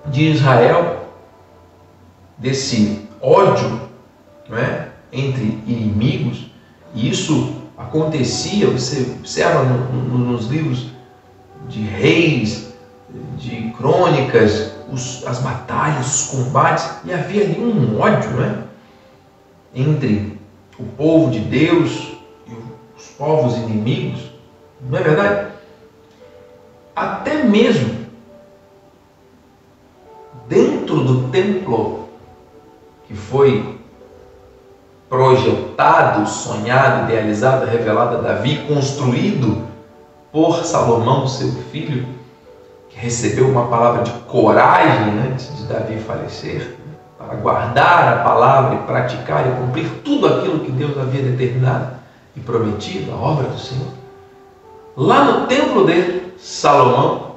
de 0.07 0.31
Israel, 0.31 1.07
desse 2.37 3.07
ódio 3.21 3.79
não 4.49 4.57
é? 4.57 4.89
entre 5.13 5.63
inimigos, 5.65 6.51
e 6.93 7.09
isso 7.09 7.55
acontecia, 7.77 8.69
você 8.69 9.15
observa 9.17 9.63
no, 9.63 9.93
no, 9.93 10.17
nos 10.17 10.47
livros 10.47 10.87
de 11.69 11.79
reis, 11.79 12.73
de 13.37 13.73
crônicas, 13.77 14.73
os, 14.91 15.25
as 15.25 15.39
batalhas, 15.39 16.05
os 16.05 16.27
combates, 16.27 16.85
e 17.05 17.13
havia 17.13 17.45
ali 17.45 17.57
um 17.61 17.97
ódio 17.97 18.29
né? 18.31 18.63
entre 19.73 20.34
o 20.79 20.83
povo 20.83 21.31
de 21.31 21.39
Deus 21.39 22.13
e 22.47 22.51
os 22.97 23.07
povos 23.17 23.57
inimigos. 23.57 24.31
Não 24.81 24.97
é 24.97 25.01
verdade? 25.01 25.51
Até 26.95 27.43
mesmo 27.43 28.05
dentro 30.47 31.03
do 31.03 31.29
templo 31.29 32.09
que 33.07 33.15
foi 33.15 33.75
projetado, 35.09 36.27
sonhado, 36.27 37.05
idealizado, 37.05 37.65
revelado 37.65 38.17
a 38.17 38.21
Davi, 38.21 38.65
construído 38.67 39.65
por 40.31 40.65
Salomão, 40.65 41.27
seu 41.27 41.51
filho, 41.71 42.07
que 42.89 42.99
recebeu 42.99 43.47
uma 43.47 43.67
palavra 43.67 44.03
de 44.03 44.11
coragem 44.27 45.19
antes 45.19 45.55
de 45.57 45.63
Davi 45.65 45.97
falecer, 45.99 46.75
para 47.25 47.35
guardar 47.37 48.13
a 48.13 48.23
palavra 48.23 48.75
e 48.75 48.83
praticar 48.83 49.47
e 49.47 49.55
cumprir 49.55 49.89
tudo 50.03 50.27
aquilo 50.27 50.59
que 50.59 50.71
Deus 50.71 50.97
havia 50.97 51.21
determinado 51.21 51.95
e 52.35 52.39
prometido, 52.39 53.11
a 53.11 53.15
obra 53.15 53.47
do 53.47 53.59
Senhor. 53.59 53.87
Lá 54.95 55.25
no 55.25 55.47
templo 55.47 55.85
de 55.85 56.33
Salomão, 56.37 57.35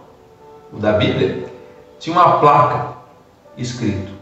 o 0.73 0.77
da 0.77 0.93
Bíblia, 0.93 1.47
tinha 1.99 2.15
uma 2.15 2.39
placa 2.39 2.95
escrito: 3.57 4.13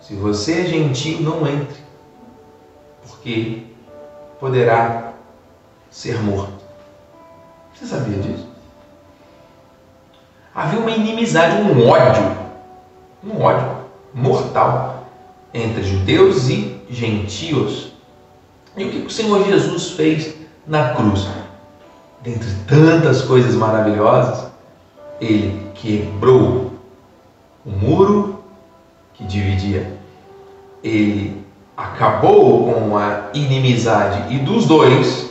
Se 0.00 0.14
você 0.14 0.60
é 0.60 0.66
gentil, 0.66 1.20
não 1.20 1.46
entre, 1.46 1.80
porque 3.06 3.64
poderá 4.38 5.12
ser 5.90 6.22
morto. 6.22 6.52
Você 7.74 7.86
sabia 7.86 8.18
disso? 8.18 8.46
Havia 10.54 10.80
uma 10.80 10.90
inimizade, 10.90 11.56
um 11.56 11.88
ódio, 11.88 12.36
um 13.22 13.42
ódio 13.42 13.76
mortal 14.14 14.95
entre 15.52 15.82
judeus 15.82 16.48
e 16.48 16.80
gentios. 16.90 17.92
E 18.76 18.84
o 18.84 18.90
que 18.90 18.98
o 18.98 19.10
Senhor 19.10 19.44
Jesus 19.46 19.90
fez 19.90 20.34
na 20.66 20.94
cruz? 20.94 21.26
Dentre 22.22 22.50
tantas 22.66 23.22
coisas 23.22 23.54
maravilhosas, 23.54 24.50
ele 25.20 25.70
quebrou 25.74 26.72
o 27.64 27.70
muro 27.70 28.42
que 29.14 29.24
dividia. 29.24 29.98
Ele 30.82 31.44
acabou 31.76 32.72
com 32.72 32.96
a 32.96 33.30
inimizade 33.34 34.34
e 34.34 34.38
dos 34.38 34.66
dois 34.66 35.30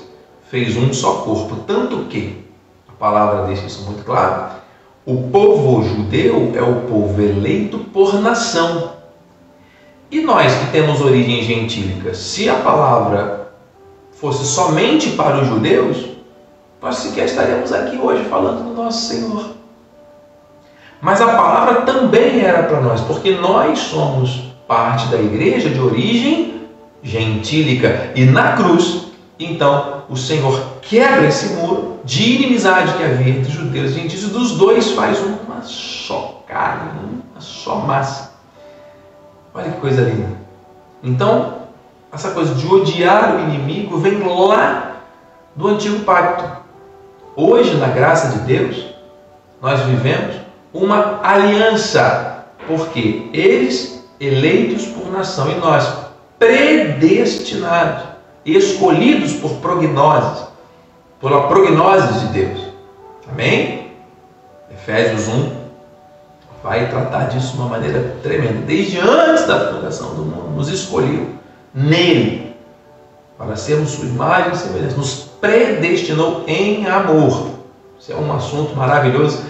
fez 0.50 0.78
um 0.78 0.94
só 0.94 1.22
corpo. 1.22 1.58
Tanto 1.68 2.06
que, 2.06 2.46
a 2.88 2.94
palavra 2.94 3.48
deixa 3.48 3.66
isso 3.66 3.84
muito 3.84 4.04
claro, 4.04 4.56
o 5.06 5.30
povo 5.30 5.84
judeu 5.84 6.52
é 6.56 6.62
o 6.62 6.82
povo 6.88 7.22
eleito 7.22 7.78
por 7.78 8.16
nação. 8.22 8.95
E 10.12 10.22
nós 10.22 10.54
que 10.54 10.72
temos 10.72 11.02
origem 11.02 11.44
gentílica, 11.44 12.14
se 12.14 12.50
a 12.50 12.56
palavra 12.56 13.52
fosse 14.14 14.46
somente 14.46 15.12
para 15.12 15.42
os 15.42 15.48
judeus, 15.48 16.06
nós 16.82 16.98
sequer 16.98 17.26
estaríamos 17.26 17.74
aqui 17.74 17.98
hoje 17.98 18.24
falando 18.26 18.64
do 18.64 18.74
nosso 18.82 19.08
Senhor. 19.08 19.56
Mas 21.02 21.20
a 21.22 21.28
palavra 21.28 21.82
também 21.82 22.42
era 22.42 22.64
para 22.64 22.80
nós, 22.82 23.02
porque 23.02 23.32
nós 23.32 23.80
somos 23.80 24.54
parte 24.68 25.08
da 25.08 25.18
igreja 25.18 25.70
de 25.70 25.80
origem 25.80 26.62
gentílica. 27.02 28.12
E 28.16 28.26
na 28.26 28.54
cruz, 28.54 29.08
então, 29.40 30.04
o 30.10 30.16
Senhor 30.16 30.78
quebra 30.82 31.26
esse 31.26 31.56
muro 31.56 32.00
de 32.04 32.36
inimizade 32.36 32.94
que 32.94 33.04
havia 33.04 33.34
entre 33.34 33.52
judeus 33.52 33.92
e 33.92 33.94
gentios, 33.96 34.24
e 34.24 34.28
dos 34.28 34.52
dois 34.52 34.92
faz 34.92 35.20
uma 35.20 35.62
só 35.64 36.44
carne, 36.48 36.92
uma 37.32 37.42
só 37.42 37.78
massa. 37.78 38.35
Olha 39.56 39.72
que 39.72 39.80
coisa 39.80 40.02
linda. 40.02 40.36
Então, 41.02 41.60
essa 42.12 42.32
coisa 42.32 42.54
de 42.56 42.68
odiar 42.68 43.38
o 43.38 43.40
inimigo 43.40 43.98
vem 43.98 44.20
lá 44.20 44.98
do 45.56 45.70
antigo 45.70 46.04
pacto. 46.04 46.44
Hoje, 47.38 47.78
na 47.78 47.88
graça 47.88 48.38
de 48.38 48.40
Deus, 48.40 48.86
nós 49.62 49.80
vivemos 49.84 50.36
uma 50.74 51.22
aliança, 51.24 52.46
porque 52.68 53.30
eles 53.32 54.06
eleitos 54.20 54.88
por 54.88 55.10
nação 55.10 55.50
e 55.50 55.56
nós 55.56 55.90
predestinados, 56.38 58.04
escolhidos 58.46 59.34
por 59.34 59.52
prognoses, 59.62 60.48
pela 61.22 61.48
prognose 61.48 62.20
de 62.20 62.34
Deus. 62.34 62.60
Amém? 63.30 63.94
Efésios 64.70 65.30
1 65.30 65.65
vai 66.66 66.90
tratar 66.90 67.26
disso 67.26 67.52
de 67.52 67.60
uma 67.60 67.70
maneira 67.70 68.16
tremenda. 68.24 68.66
Desde 68.66 69.00
antes 69.00 69.46
da 69.46 69.72
fundação 69.72 70.16
do 70.16 70.24
mundo, 70.24 70.56
nos 70.56 70.68
escolheu 70.68 71.30
nele 71.72 72.56
para 73.38 73.56
sermos 73.56 73.92
sua 73.92 74.06
imagem 74.06 74.52
e 74.52 74.58
semelhança. 74.58 74.98
Nos 74.98 75.14
predestinou 75.40 76.44
em 76.48 76.88
amor. 76.88 77.52
Isso 78.00 78.12
é 78.12 78.16
um 78.16 78.36
assunto 78.36 78.76
maravilhoso 78.76 79.44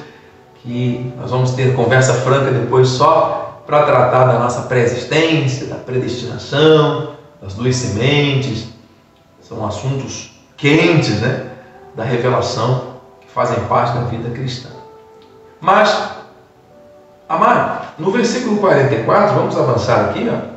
que 0.61 1.13
nós 1.17 1.31
vamos 1.31 1.51
ter 1.51 1.73
conversa 1.73 2.13
franca 2.15 2.51
depois 2.51 2.89
só 2.89 3.61
para 3.65 3.83
tratar 3.83 4.25
da 4.25 4.37
nossa 4.37 4.63
pré-existência, 4.63 5.67
da 5.67 5.75
predestinação, 5.75 7.11
das 7.41 7.53
duas 7.53 7.77
sementes. 7.77 8.67
São 9.39 9.65
assuntos 9.65 10.31
quentes, 10.57 11.21
né? 11.21 11.49
Da 11.95 12.03
revelação 12.03 12.95
que 13.21 13.31
fazem 13.31 13.57
parte 13.67 13.95
da 13.95 14.01
vida 14.01 14.29
cristã. 14.31 14.69
Mas, 15.61 16.24
amado, 17.27 17.93
no 17.97 18.11
versículo 18.11 18.57
44, 18.57 19.35
vamos 19.35 19.57
avançar 19.57 20.09
aqui, 20.09 20.29
ó, 20.29 20.55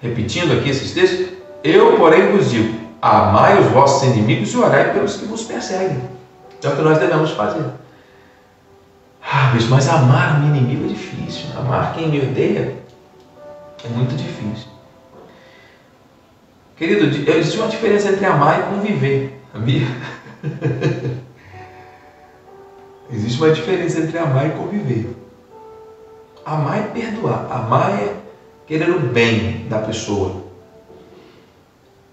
repetindo 0.00 0.52
aqui 0.52 0.70
esses 0.70 0.92
textos. 0.92 1.28
Eu, 1.62 1.96
porém, 1.96 2.30
vos 2.32 2.50
digo: 2.50 2.78
amai 3.00 3.60
os 3.60 3.66
vossos 3.66 4.08
inimigos 4.08 4.52
e 4.52 4.56
orai 4.56 4.92
pelos 4.92 5.16
que 5.16 5.26
vos 5.26 5.44
perseguem. 5.44 6.00
É 6.62 6.68
o 6.68 6.76
que 6.76 6.82
nós 6.82 6.98
devemos 6.98 7.30
fazer. 7.30 7.64
Ah, 9.22 9.50
bicho, 9.52 9.68
mas 9.70 9.88
amar 9.88 10.40
um 10.40 10.48
inimigo 10.48 10.86
é 10.86 10.88
difícil. 10.88 11.46
Amar 11.56 11.94
quem 11.94 12.08
me 12.08 12.20
odeia 12.20 12.74
é 13.84 13.88
muito 13.88 14.16
difícil. 14.16 14.68
Querido, 16.76 17.06
existe 17.30 17.58
uma 17.58 17.68
diferença 17.68 18.08
entre 18.08 18.26
amar 18.26 18.60
e 18.60 18.62
conviver, 18.74 19.40
sabia? 19.52 19.86
existe 23.12 23.40
uma 23.40 23.50
diferença 23.50 24.00
entre 24.00 24.18
amar 24.18 24.46
e 24.48 24.50
conviver. 24.50 25.27
Amar 26.48 26.78
é 26.78 26.82
perdoar. 26.82 27.46
Amar 27.50 27.90
é 27.90 28.14
querer 28.66 28.88
o 28.90 29.00
bem 29.00 29.66
da 29.68 29.80
pessoa. 29.80 30.32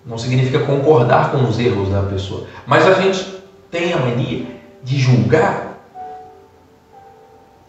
Não 0.06 0.18
significa 0.18 0.60
concordar 0.60 1.32
com 1.32 1.46
os 1.46 1.58
erros 1.58 1.90
da 1.90 2.02
pessoa. 2.02 2.46
Mas 2.68 2.86
a 2.86 2.96
gente 2.96 3.42
tem 3.72 3.94
a 3.94 3.98
mania 3.98 4.46
de 4.84 5.00
julgar 5.00 5.80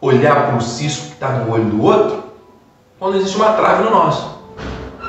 olhar 0.00 0.46
para 0.48 0.56
o 0.56 0.60
cisco 0.60 1.06
que 1.06 1.12
está 1.12 1.30
no 1.30 1.52
olho 1.52 1.64
do 1.66 1.82
outro 1.82 2.24
quando 2.98 3.16
existe 3.16 3.36
uma 3.36 3.52
trave 3.52 3.84
no 3.84 3.90
nosso. 3.90 4.36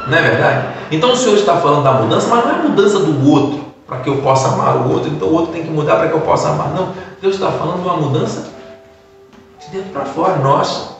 Não 0.07 0.17
é 0.17 0.21
verdade? 0.21 0.77
Então 0.91 1.11
o 1.11 1.17
Senhor 1.17 1.37
está 1.37 1.57
falando 1.57 1.83
da 1.83 1.93
mudança, 1.93 2.27
mas 2.27 2.45
não 2.45 2.51
é 2.51 2.61
mudança 2.61 2.99
do 2.99 3.29
outro 3.29 3.65
para 3.87 3.99
que 3.99 4.09
eu 4.09 4.21
possa 4.21 4.49
amar 4.49 4.77
o 4.77 4.91
outro, 4.91 5.09
então 5.09 5.29
o 5.29 5.33
outro 5.33 5.53
tem 5.53 5.63
que 5.63 5.69
mudar 5.69 5.95
para 5.95 6.09
que 6.09 6.13
eu 6.13 6.21
possa 6.21 6.49
amar. 6.49 6.69
Não, 6.69 6.93
Deus 7.21 7.35
está 7.35 7.51
falando 7.51 7.81
de 7.81 7.87
uma 7.87 7.97
mudança 7.97 8.47
de 9.59 9.71
dentro 9.71 9.91
para 9.91 10.05
fora, 10.05 10.37
nossa, 10.37 10.96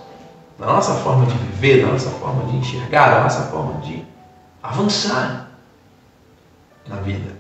da 0.60 0.66
nossa 0.66 0.94
forma 0.96 1.26
de 1.26 1.38
viver, 1.38 1.86
da 1.86 1.92
nossa 1.92 2.10
forma 2.10 2.44
de 2.46 2.58
enxergar, 2.58 3.10
da 3.10 3.22
nossa 3.22 3.44
forma 3.44 3.80
de 3.82 4.04
avançar 4.62 5.50
na 6.88 6.96
vida. 6.98 7.36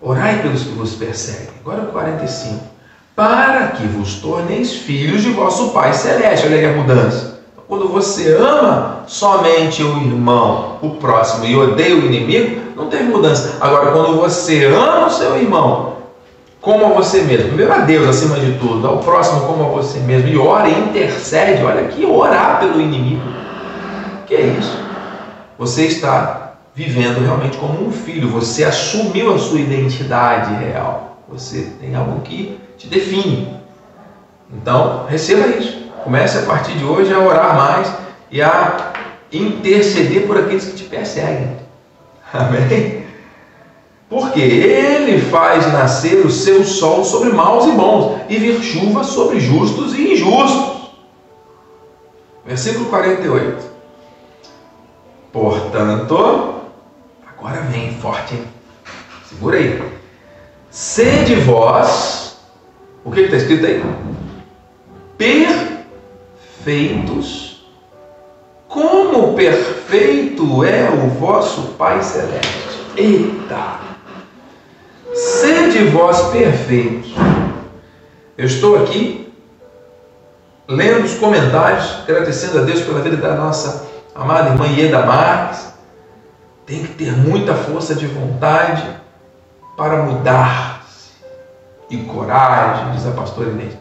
Orai 0.00 0.42
pelos 0.42 0.62
que 0.62 0.70
vos 0.70 0.94
perseguem. 0.94 1.54
Agora 1.60 1.82
o 1.82 1.86
45 1.92 2.76
para 3.16 3.68
que 3.68 3.86
vos 3.86 4.16
torneis 4.16 4.74
filhos 4.74 5.22
de 5.22 5.30
vosso 5.30 5.70
Pai 5.70 5.94
Celeste. 5.94 6.46
Olha 6.46 6.58
aí 6.58 6.66
a 6.66 6.72
mudança. 6.72 7.40
Quando 7.66 7.88
você 7.88 8.36
ama 8.36 9.04
somente 9.08 9.82
o 9.82 9.96
irmão, 9.96 10.78
o 10.82 10.90
próximo, 10.90 11.46
e 11.46 11.56
odeia 11.56 11.96
o 11.96 12.06
inimigo, 12.06 12.60
não 12.76 12.88
tem 12.88 13.04
mudança. 13.04 13.56
Agora, 13.60 13.90
quando 13.90 14.20
você 14.20 14.66
ama 14.66 15.06
o 15.06 15.10
seu 15.10 15.36
irmão, 15.36 15.85
como 16.66 16.84
a 16.84 16.88
você 16.88 17.22
mesmo, 17.22 17.46
primeiro 17.46 17.72
a 17.72 17.78
Deus 17.78 18.08
acima 18.08 18.40
de 18.40 18.58
tudo, 18.58 18.84
ao 18.88 18.98
próximo 18.98 19.42
como 19.42 19.66
a 19.66 19.68
você 19.68 20.00
mesmo, 20.00 20.26
e 20.26 20.36
ora 20.36 20.68
e 20.68 20.76
intercede, 20.76 21.62
olha 21.62 21.82
aqui, 21.82 22.04
orar 22.04 22.58
pelo 22.58 22.80
inimigo. 22.80 23.22
Que 24.26 24.34
é 24.34 24.46
isso? 24.46 24.76
Você 25.56 25.86
está 25.86 26.54
vivendo 26.74 27.20
realmente 27.20 27.56
como 27.56 27.86
um 27.86 27.92
filho, 27.92 28.28
você 28.28 28.64
assumiu 28.64 29.32
a 29.32 29.38
sua 29.38 29.60
identidade 29.60 30.52
real. 30.56 31.22
Você 31.28 31.70
tem 31.80 31.94
algo 31.94 32.20
que 32.22 32.58
te 32.76 32.88
define. 32.88 33.60
Então, 34.52 35.06
receba 35.08 35.46
isso. 35.46 35.86
Comece 36.02 36.38
a 36.38 36.42
partir 36.42 36.72
de 36.72 36.84
hoje 36.84 37.14
a 37.14 37.20
orar 37.20 37.54
mais 37.54 37.94
e 38.28 38.42
a 38.42 38.92
interceder 39.32 40.26
por 40.26 40.36
aqueles 40.36 40.64
que 40.64 40.78
te 40.78 40.84
perseguem. 40.84 41.58
Amém? 42.34 43.05
Porque 44.08 44.40
ele 44.40 45.20
faz 45.20 45.72
nascer 45.72 46.24
o 46.24 46.30
seu 46.30 46.64
sol 46.64 47.04
sobre 47.04 47.30
maus 47.30 47.66
e 47.66 47.72
bons, 47.72 48.20
e 48.28 48.36
vir 48.36 48.62
chuva 48.62 49.02
sobre 49.02 49.40
justos 49.40 49.94
e 49.94 50.12
injustos. 50.12 50.90
Versículo 52.44 52.86
48. 52.86 53.64
Portanto, 55.32 56.60
agora 57.26 57.62
vem 57.62 57.92
forte, 57.98 58.36
hein? 58.36 58.44
Segura 59.28 59.56
aí. 59.58 59.82
Sede 60.70 61.34
vós, 61.34 62.38
o 63.04 63.10
que 63.10 63.22
está 63.22 63.36
escrito 63.38 63.66
aí? 63.66 63.82
Perfeitos, 66.64 67.66
como 68.68 69.34
perfeito 69.34 70.62
é 70.64 70.88
o 70.90 71.08
vosso 71.18 71.74
Pai 71.78 72.00
Celeste. 72.02 72.46
Eita! 72.96 73.85
Sede 75.16 75.84
vós 75.86 76.20
perfeitos. 76.30 77.14
Eu 78.36 78.44
estou 78.44 78.82
aqui 78.82 79.32
lendo 80.68 81.06
os 81.06 81.14
comentários, 81.14 82.00
agradecendo 82.02 82.58
a 82.58 82.62
Deus 82.64 82.82
pela 82.82 83.00
vida 83.00 83.16
da 83.16 83.34
nossa 83.34 83.86
amada 84.14 84.50
irmã 84.50 84.66
Ieda 84.66 85.06
Marques. 85.06 85.72
Tem 86.66 86.82
que 86.82 86.92
ter 86.92 87.12
muita 87.12 87.54
força 87.54 87.94
de 87.94 88.06
vontade 88.06 88.86
para 89.74 90.02
mudar-se. 90.02 91.12
E 91.88 91.96
coragem, 91.96 92.92
diz 92.92 93.06
a 93.06 93.12
pastora 93.12 93.48
Inês. 93.48 93.72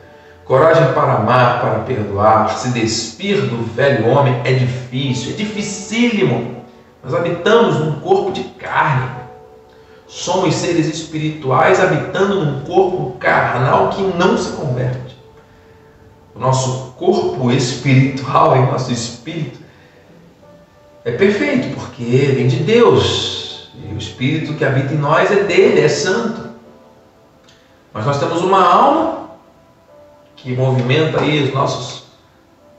Coragem 0.46 0.94
para 0.94 1.16
amar, 1.16 1.60
para 1.60 1.80
perdoar, 1.80 2.50
se 2.52 2.70
despir 2.70 3.42
do 3.42 3.62
velho 3.74 4.08
homem 4.08 4.40
é 4.46 4.54
difícil, 4.54 5.34
é 5.34 5.36
dificílimo. 5.36 6.64
Nós 7.04 7.14
habitamos 7.14 7.78
num 7.78 8.00
corpo 8.00 8.32
de 8.32 8.44
carne. 8.44 9.25
Somos 10.08 10.56
seres 10.56 10.88
espirituais 10.88 11.80
habitando 11.80 12.44
num 12.44 12.62
corpo 12.62 13.18
carnal 13.20 13.90
que 13.90 14.02
não 14.02 14.38
se 14.38 14.52
converte. 14.52 15.16
O 16.36 16.40
nosso 16.40 16.94
corpo 16.98 17.52
espiritual 17.52 18.56
e 18.58 18.60
nosso 18.72 18.92
espírito 18.92 19.60
é 21.04 21.12
perfeito 21.12 21.74
porque 21.76 22.04
vem 22.04 22.48
de 22.48 22.58
Deus. 22.58 23.70
E 23.76 23.94
o 23.94 23.98
espírito 23.98 24.54
que 24.54 24.66
habita 24.66 24.94
em 24.94 24.98
nós 24.98 25.32
é 25.32 25.44
dele, 25.44 25.82
é 25.82 25.88
santo. 25.88 26.50
Mas 27.94 28.06
nós 28.06 28.20
temos 28.20 28.42
uma 28.42 28.62
alma 28.62 29.30
que 30.36 30.54
movimenta 30.54 31.22
aí 31.22 31.44
os 31.44 31.54
nossos 31.54 32.06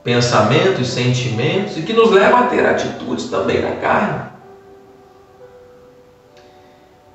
pensamentos, 0.05 0.89
sentimentos 0.89 1.77
e 1.77 1.83
que 1.83 1.93
nos 1.93 2.11
leva 2.11 2.41
a 2.41 2.47
ter 2.49 2.65
atitudes 2.65 3.31
também 3.31 3.63
na 3.63 3.77
carne. 3.77 4.26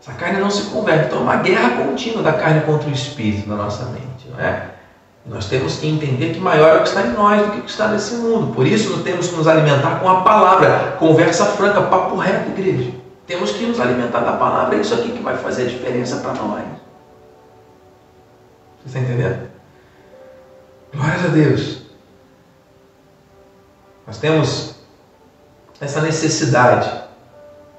Essa 0.01 0.13
carne 0.13 0.39
não 0.39 0.49
se 0.49 0.63
converte, 0.71 1.05
então 1.05 1.19
é 1.19 1.21
uma 1.21 1.35
guerra 1.37 1.83
contínua 1.83 2.23
da 2.23 2.33
carne 2.33 2.61
contra 2.61 2.89
o 2.89 2.91
espírito 2.91 3.47
na 3.47 3.55
nossa 3.55 3.85
mente, 3.85 4.27
não 4.31 4.39
é? 4.39 4.71
Nós 5.23 5.45
temos 5.45 5.77
que 5.77 5.87
entender 5.87 6.33
que 6.33 6.39
maior 6.39 6.75
é 6.75 6.79
o 6.79 6.81
que 6.81 6.87
está 6.87 7.03
em 7.03 7.13
nós 7.13 7.45
do 7.45 7.51
que 7.51 7.59
o 7.59 7.61
que 7.61 7.69
está 7.69 7.87
nesse 7.89 8.15
mundo. 8.15 8.51
Por 8.55 8.65
isso, 8.65 8.89
nós 8.89 9.03
temos 9.03 9.27
que 9.27 9.35
nos 9.35 9.47
alimentar 9.47 9.99
com 9.99 10.09
a 10.09 10.21
palavra, 10.21 10.95
conversa 10.97 11.45
franca, 11.45 11.83
papo 11.83 12.15
reto, 12.15 12.49
igreja. 12.49 12.91
Temos 13.27 13.51
que 13.51 13.63
nos 13.63 13.79
alimentar 13.79 14.21
da 14.21 14.33
palavra, 14.33 14.75
é 14.75 14.81
isso 14.81 14.95
aqui 14.95 15.11
que 15.11 15.21
vai 15.21 15.37
fazer 15.37 15.65
a 15.65 15.69
diferença 15.69 16.17
para 16.17 16.33
nós. 16.33 16.63
Você 18.83 18.97
está 18.97 18.99
entendendo? 18.99 19.51
Glórias 20.91 21.25
a 21.25 21.27
Deus. 21.27 21.81
Nós 24.07 24.17
temos 24.17 24.75
essa 25.79 26.01
necessidade 26.01 26.91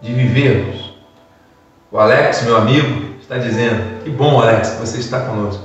de 0.01 0.13
vivermos. 0.15 0.92
O 1.93 1.99
Alex, 1.99 2.43
meu 2.45 2.57
amigo, 2.57 3.17
está 3.21 3.37
dizendo: 3.37 4.03
que 4.03 4.09
bom, 4.09 4.41
Alex, 4.41 4.71
que 4.71 4.81
você 4.81 4.99
está 4.99 5.21
conosco. 5.21 5.63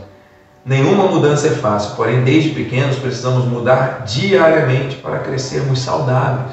Nenhuma 0.66 1.06
mudança 1.06 1.48
é 1.48 1.52
fácil, 1.52 1.96
porém, 1.96 2.26
desde 2.26 2.50
pequenos 2.50 2.98
precisamos 2.98 3.46
mudar 3.46 4.04
diariamente 4.06 4.98
para 4.98 5.20
crescermos 5.20 5.80
saudáveis. 5.80 6.52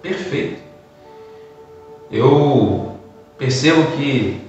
Perfeito. 0.00 0.60
Eu 2.08 2.96
percebo 3.36 3.96
que, 3.96 4.48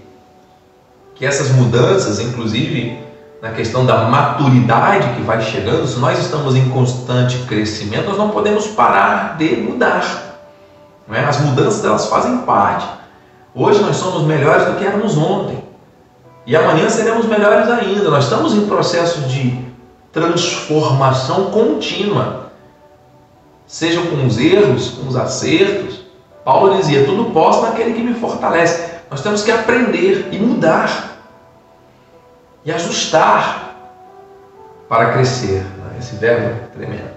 que 1.16 1.26
essas 1.26 1.50
mudanças, 1.50 2.20
inclusive 2.20 3.00
na 3.42 3.50
questão 3.50 3.88
da 3.88 4.04
maturidade 4.04 5.16
que 5.16 5.24
vai 5.24 5.42
chegando, 5.42 5.88
se 5.88 5.98
nós 5.98 6.20
estamos 6.20 6.56
em 6.56 6.70
constante 6.70 7.40
crescimento, 7.48 8.10
nós 8.10 8.18
não 8.20 8.30
podemos 8.30 8.68
parar 8.68 9.36
de 9.38 9.56
mudar. 9.56 10.36
É? 11.12 11.22
As 11.22 11.40
mudanças 11.40 11.84
elas 11.84 12.06
fazem 12.06 12.38
parte. 12.40 13.01
Hoje 13.54 13.82
nós 13.82 13.98
somos 13.98 14.24
melhores 14.24 14.66
do 14.66 14.76
que 14.76 14.86
éramos 14.86 15.18
ontem. 15.18 15.62
E 16.46 16.56
amanhã 16.56 16.90
seremos 16.90 17.26
melhores 17.26 17.70
ainda. 17.70 18.10
Nós 18.10 18.24
estamos 18.24 18.54
em 18.54 18.66
processo 18.66 19.22
de 19.22 19.66
transformação 20.12 21.52
contínua. 21.52 22.52
Seja 23.68 24.02
com 24.02 24.26
os 24.26 24.38
erros, 24.38 24.90
com 24.90 25.08
os 25.08 25.16
acertos. 25.16 26.02
Paulo 26.44 26.78
dizia: 26.78 27.06
tudo 27.06 27.32
posso 27.32 27.62
naquele 27.62 27.94
que 27.94 28.02
me 28.02 28.14
fortalece. 28.14 28.92
Nós 29.10 29.22
temos 29.22 29.44
que 29.44 29.52
aprender 29.52 30.30
e 30.32 30.40
mudar 30.40 31.18
e 32.64 32.72
ajustar 32.72 33.76
para 34.88 35.14
crescer. 35.14 35.62
Né? 35.62 35.98
Esse 36.00 36.16
verbo 36.16 36.46
é 36.46 36.68
tremendo. 36.74 37.12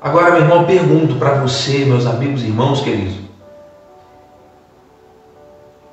Agora, 0.00 0.32
meu 0.32 0.40
irmão, 0.40 0.64
pergunto 0.64 1.14
para 1.14 1.34
você, 1.34 1.84
meus 1.84 2.06
amigos 2.06 2.42
e 2.42 2.46
irmãos 2.46 2.82
queridos: 2.82 3.21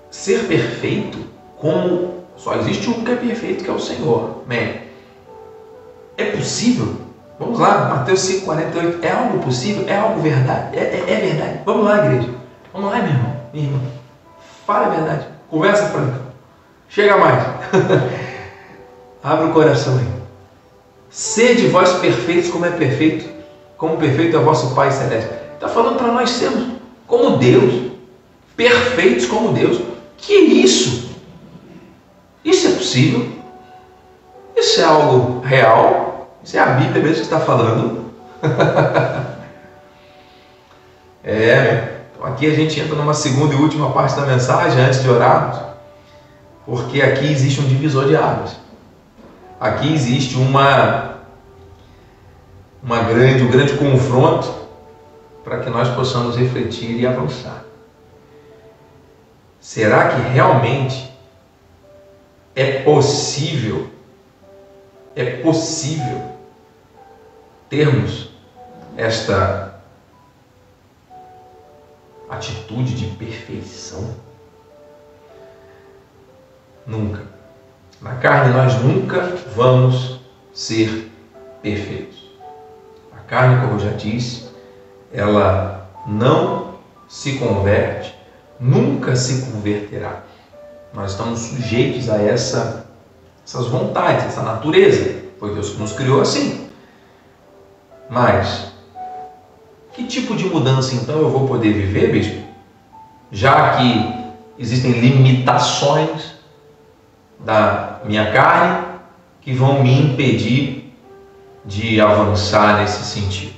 ser 0.10 0.48
perfeito, 0.48 1.18
como 1.58 2.24
só 2.36 2.56
existe 2.56 2.90
um 2.90 3.04
que 3.04 3.12
é 3.12 3.16
perfeito, 3.16 3.64
que 3.64 3.70
é 3.70 3.74
o 3.74 3.80
Senhor. 3.80 4.44
É 6.18 6.26
possível? 6.32 6.96
Vamos 7.40 7.60
lá, 7.60 7.90
Mateus 7.90 8.20
5,48. 8.20 9.04
É 9.04 9.12
algo 9.12 9.40
possível? 9.40 9.86
É 9.88 9.98
algo 9.98 10.22
verdade? 10.22 10.78
É, 10.78 10.82
é, 10.82 11.06
é, 11.08 11.20
verdade? 11.20 11.60
Vamos 11.66 11.86
lá, 11.86 12.06
igreja. 12.06 12.30
Vamos 12.74 12.92
lá, 12.92 12.98
meu 12.98 13.08
irmão, 13.08 13.36
minha 13.54 13.66
irmã. 13.66 13.80
Fala 14.66 14.88
a 14.88 14.90
verdade. 14.90 15.28
Conversa 15.50 15.86
franca. 15.88 16.20
Chega 16.90 17.18
mais. 17.18 17.44
Abre 19.24 19.46
o 19.46 19.54
coração 19.54 19.98
aí. 19.98 20.08
Sede 21.10 21.68
vós 21.68 21.94
perfeitos 21.94 22.52
como 22.52 22.66
é 22.66 22.72
perfeito, 22.72 23.28
como 23.78 23.98
perfeito 23.98 24.36
é 24.36 24.40
o 24.40 24.44
vosso 24.44 24.76
Pai 24.76 24.92
Celeste. 24.92 25.30
Está 25.56 25.68
falando 25.68 25.98
para 25.98 26.12
nós 26.12 26.30
sermos 26.30 26.68
como 27.08 27.38
Deus, 27.38 27.92
perfeitos 28.56 29.26
como 29.26 29.54
Deus. 29.54 29.80
Que 30.22 30.34
isso? 30.34 31.10
Isso 32.44 32.68
é 32.68 32.72
possível? 32.72 33.28
Isso 34.56 34.82
é 34.82 34.84
algo 34.84 35.42
real? 35.42 36.38
Isso 36.44 36.58
é 36.58 36.60
a 36.60 36.68
Bíblia 36.68 37.02
mesmo 37.02 37.16
que 37.16 37.22
está 37.22 37.40
falando? 37.40 38.14
é, 41.24 42.00
então 42.14 42.26
aqui 42.26 42.46
a 42.46 42.56
gente 42.56 42.80
entra 42.80 42.96
numa 42.96 43.14
segunda 43.14 43.54
e 43.54 43.58
última 43.58 43.92
parte 43.92 44.16
da 44.16 44.26
mensagem 44.26 44.82
antes 44.82 45.02
de 45.02 45.10
orarmos 45.10 45.70
porque 46.70 47.02
aqui 47.02 47.26
existe 47.26 47.60
um 47.60 47.68
divisor 47.68 48.06
de 48.08 48.16
águas. 48.16 48.56
Aqui 49.60 49.92
existe 49.92 50.36
uma, 50.36 51.16
uma 52.82 53.02
grande, 53.04 53.44
um 53.44 53.50
grande 53.50 53.74
confronto 53.74 54.54
para 55.44 55.60
que 55.60 55.70
nós 55.70 55.90
possamos 55.90 56.38
refletir 56.38 56.92
e 57.00 57.08
avançar. 57.08 57.64
Será 59.62 60.10
que 60.10 60.22
realmente 60.30 61.12
é 62.56 62.82
possível, 62.84 63.90
é 65.16 65.38
possível 65.38 66.38
termos 67.70 68.30
esta 68.98 69.82
atitude 72.30 72.96
de 72.96 73.16
perfeição? 73.16 74.16
Nunca. 76.86 77.22
Na 78.02 78.16
carne 78.16 78.54
nós 78.54 78.76
nunca 78.82 79.22
vamos 79.56 80.20
ser 80.54 81.12
perfeitos. 81.62 82.30
A 83.12 83.20
carne, 83.28 83.62
como 83.62 83.74
eu 83.74 83.80
já 83.80 83.92
disse, 83.92 84.50
ela 85.12 85.90
não 86.08 86.76
se 87.08 87.38
converte, 87.38 88.19
nunca 88.60 89.16
se 89.16 89.52
converterá. 89.52 90.24
Nós 90.94 91.12
estamos 91.12 91.40
sujeitos 91.40 92.10
a 92.10 92.22
essa, 92.22 92.88
essas 93.46 93.68
vontades, 93.68 94.26
essa 94.26 94.42
natureza. 94.42 95.24
Foi 95.40 95.54
Deus 95.54 95.70
que 95.70 95.78
nos 95.78 95.94
criou 95.94 96.22
assim. 96.22 96.68
Mas, 98.10 98.72
que 99.94 100.06
tipo 100.06 100.36
de 100.36 100.46
mudança 100.46 100.96
então 100.96 101.20
eu 101.20 101.30
vou 101.30 101.48
poder 101.48 101.72
viver, 101.72 102.12
bispo? 102.12 102.44
Já 103.32 103.78
que 103.78 104.34
existem 104.58 104.92
limitações 104.92 106.34
da 107.40 108.00
minha 108.04 108.32
carne 108.32 108.88
que 109.42 109.54
vão 109.54 109.84
me 109.84 109.94
impedir 109.94 110.94
de 111.64 112.02
avançar 112.02 112.80
nesse 112.80 113.04
sentido. 113.04 113.54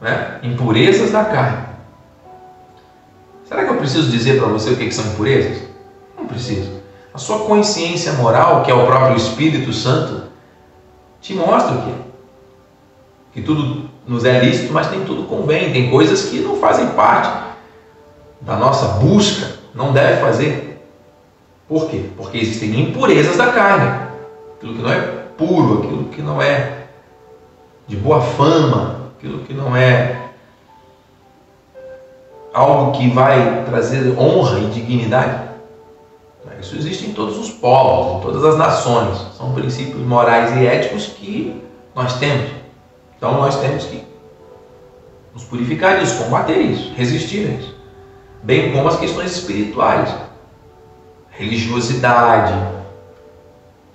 né, 0.00 0.38
impurezas 0.42 1.10
da 1.10 1.24
carne, 1.24 1.66
será 3.44 3.64
que 3.64 3.70
eu 3.70 3.76
preciso 3.76 4.10
dizer 4.10 4.40
para 4.40 4.48
você 4.48 4.70
o 4.70 4.76
que 4.76 4.90
são 4.90 5.04
impurezas? 5.12 5.62
Não 6.16 6.26
preciso. 6.26 6.80
A 7.12 7.18
sua 7.18 7.40
consciência 7.40 8.12
moral, 8.14 8.62
que 8.62 8.70
é 8.70 8.74
o 8.74 8.86
próprio 8.86 9.16
Espírito 9.16 9.72
Santo, 9.72 10.24
te 11.20 11.34
mostra 11.34 11.74
o 11.74 11.82
que 11.82 11.90
é. 11.90 11.94
Que 13.32 13.42
tudo 13.42 13.90
nos 14.06 14.24
é 14.24 14.40
lícito, 14.40 14.72
mas 14.72 14.90
nem 14.90 15.04
tudo 15.04 15.24
convém. 15.24 15.72
Tem 15.72 15.90
coisas 15.90 16.24
que 16.24 16.40
não 16.40 16.56
fazem 16.56 16.88
parte 16.90 17.50
da 18.40 18.56
nossa 18.56 18.86
busca, 18.98 19.54
não 19.74 19.92
deve 19.92 20.20
fazer. 20.20 20.69
Por 21.70 21.88
quê? 21.88 22.06
Porque 22.16 22.36
existem 22.38 22.80
impurezas 22.80 23.36
da 23.36 23.52
carne, 23.52 24.08
aquilo 24.56 24.74
que 24.74 24.82
não 24.82 24.90
é 24.90 25.00
puro, 25.38 25.78
aquilo 25.78 26.04
que 26.06 26.20
não 26.20 26.42
é 26.42 26.86
de 27.86 27.94
boa 27.94 28.20
fama, 28.20 29.12
aquilo 29.16 29.38
que 29.44 29.54
não 29.54 29.76
é 29.76 30.30
algo 32.52 32.90
que 32.98 33.08
vai 33.10 33.64
trazer 33.66 34.18
honra 34.18 34.58
e 34.58 34.66
dignidade. 34.70 35.48
Isso 36.60 36.74
existe 36.74 37.06
em 37.06 37.12
todos 37.12 37.38
os 37.38 37.50
povos, 37.50 38.18
em 38.18 38.20
todas 38.20 38.44
as 38.44 38.58
nações. 38.58 39.16
São 39.36 39.54
princípios 39.54 40.04
morais 40.04 40.56
e 40.56 40.66
éticos 40.66 41.06
que 41.06 41.62
nós 41.94 42.18
temos. 42.18 42.50
Então 43.16 43.34
nós 43.34 43.60
temos 43.60 43.84
que 43.84 44.02
nos 45.32 45.44
purificar 45.44 46.00
disso, 46.00 46.24
combater 46.24 46.58
isso, 46.58 46.92
resistir 46.96 47.48
a 47.48 47.52
isso. 47.60 47.76
Bem 48.42 48.72
como 48.72 48.88
as 48.88 48.98
questões 48.98 49.30
espirituais 49.36 50.12
religiosidade, 51.40 52.54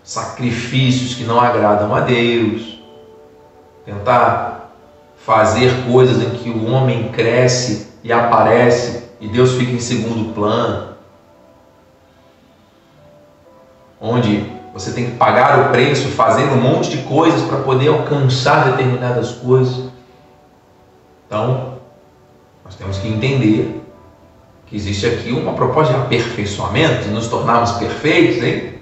sacrifícios 0.03 1.13
que 1.13 1.23
não 1.23 1.39
agradam 1.39 1.93
a 1.93 1.99
Deus, 1.99 2.79
tentar 3.85 4.71
fazer 5.23 5.71
coisas 5.91 6.23
em 6.23 6.31
que 6.31 6.49
o 6.49 6.71
homem 6.71 7.09
cresce 7.09 7.91
e 8.03 8.11
aparece 8.11 9.09
e 9.21 9.27
Deus 9.27 9.53
fica 9.53 9.71
em 9.71 9.79
segundo 9.79 10.33
plano, 10.33 10.95
onde 14.01 14.51
você 14.73 14.91
tem 14.91 15.11
que 15.11 15.17
pagar 15.17 15.67
o 15.67 15.69
preço, 15.69 16.09
fazer 16.09 16.45
um 16.45 16.59
monte 16.59 16.89
de 16.89 17.03
coisas 17.03 17.43
para 17.43 17.59
poder 17.59 17.89
alcançar 17.89 18.71
determinadas 18.71 19.33
coisas. 19.33 19.89
Então, 21.27 21.75
nós 22.63 22.75
temos 22.75 22.97
que 22.97 23.07
entender 23.07 23.84
que 24.67 24.75
existe 24.75 25.05
aqui 25.05 25.31
uma 25.31 25.53
proposta 25.53 25.93
de 25.93 25.99
aperfeiçoamento, 25.99 27.03
de 27.03 27.09
nos 27.09 27.27
tornarmos 27.27 27.73
perfeitos, 27.73 28.43
hein? 28.43 28.79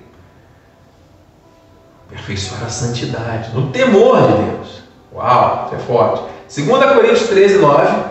Aperfeiçoar 2.07 2.63
a 2.63 2.69
santidade, 2.69 3.53
no 3.53 3.69
temor 3.69 4.21
de 4.21 4.43
Deus. 4.43 4.83
Uau, 5.13 5.65
isso 5.65 5.75
é 5.75 5.79
forte. 5.79 6.23
2 6.55 6.93
Coríntios 6.93 7.27
13, 7.27 7.57
9, 7.57 8.03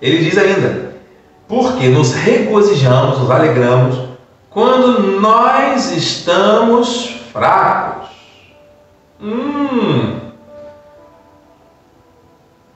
ele 0.00 0.24
diz 0.24 0.38
ainda: 0.38 0.94
Porque 1.46 1.88
nos 1.88 2.14
regozijamos, 2.14 3.18
nos 3.18 3.30
alegramos, 3.30 4.08
quando 4.50 5.20
nós 5.20 5.90
estamos 5.92 7.20
fracos. 7.32 8.08
Hum. 9.20 10.18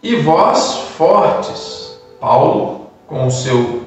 E 0.02 0.16
vós 0.16 0.76
fortes. 0.96 2.00
Paulo, 2.20 2.86
com 3.08 3.26
o 3.26 3.30
seu 3.30 3.82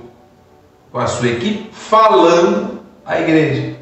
com 0.95 1.01
a 1.01 1.07
sua 1.07 1.27
equipe, 1.27 1.69
falando 1.73 2.79
à 3.05 3.19
igreja. 3.19 3.75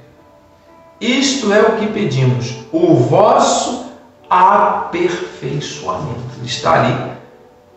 Isto 1.00 1.54
é 1.54 1.62
o 1.62 1.78
que 1.78 1.86
pedimos, 1.86 2.66
o 2.72 2.96
vosso 2.96 3.86
aperfeiçoamento. 4.28 6.24
Ele 6.38 6.48
está 6.48 6.82
ali 6.82 7.12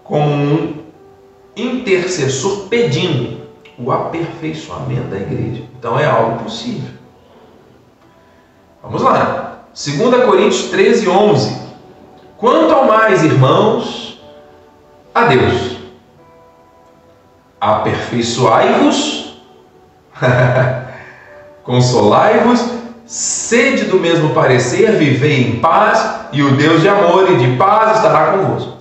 como 0.03 0.27
um 0.27 0.77
intercessor 1.55 2.67
pedindo 2.69 3.43
o 3.79 3.93
aperfeiçoamento 3.93 5.09
da 5.09 5.19
igreja. 5.19 5.65
Então 5.79 6.01
é 6.01 6.07
algo 6.07 6.43
possível. 6.43 6.89
Vamos 8.83 9.03
lá. 9.03 9.65
2 9.75 10.25
Coríntios 10.25 10.71
13, 10.71 11.11
11. 11.11 11.61
Quanto 12.39 12.73
ao 12.73 12.87
mais, 12.87 13.23
irmãos, 13.23 14.19
a 15.15 15.27
Deus, 15.27 15.77
aperfeiçoai-vos 17.61 19.16
Consolai-vos, 21.65 22.65
sede 23.05 23.85
do 23.85 23.99
mesmo 23.99 24.35
parecer, 24.35 24.93
vivei 24.93 25.49
em 25.49 25.61
paz, 25.61 26.29
e 26.33 26.43
o 26.43 26.57
Deus 26.57 26.81
de 26.81 26.89
amor 26.89 27.31
e 27.31 27.37
de 27.37 27.57
paz 27.57 27.97
estará 27.97 28.33
convosco. 28.33 28.73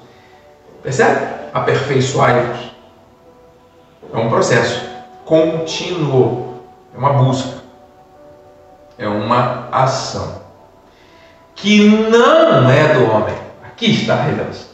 Percebe? 0.83 1.27
Aperfeiçoai-vos. 1.53 2.71
É 4.13 4.17
um 4.17 4.29
processo 4.29 4.81
contínuo, 5.25 6.61
é 6.93 6.97
uma 6.97 7.13
busca, 7.13 7.57
é 8.97 9.07
uma 9.07 9.67
ação 9.71 10.41
que 11.55 11.83
não 12.09 12.69
é 12.69 12.93
do 12.93 13.11
homem. 13.11 13.35
Aqui 13.65 13.91
está 13.91 14.13
a 14.13 14.23
revelação. 14.23 14.67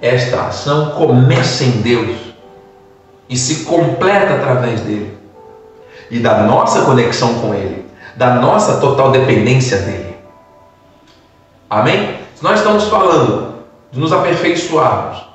Esta 0.00 0.46
ação 0.46 0.92
começa 0.92 1.64
em 1.64 1.82
Deus 1.82 2.16
e 3.28 3.36
se 3.36 3.64
completa 3.64 4.34
através 4.34 4.80
dele 4.80 5.17
e 6.10 6.18
da 6.18 6.42
nossa 6.42 6.82
conexão 6.82 7.34
com 7.40 7.54
Ele, 7.54 7.86
da 8.16 8.34
nossa 8.34 8.80
total 8.80 9.10
dependência 9.10 9.78
dele. 9.78 10.16
Amém? 11.68 12.18
Se 12.34 12.42
nós 12.42 12.58
estamos 12.58 12.84
falando 12.84 13.64
de 13.92 14.00
nos 14.00 14.12
aperfeiçoarmos, 14.12 15.26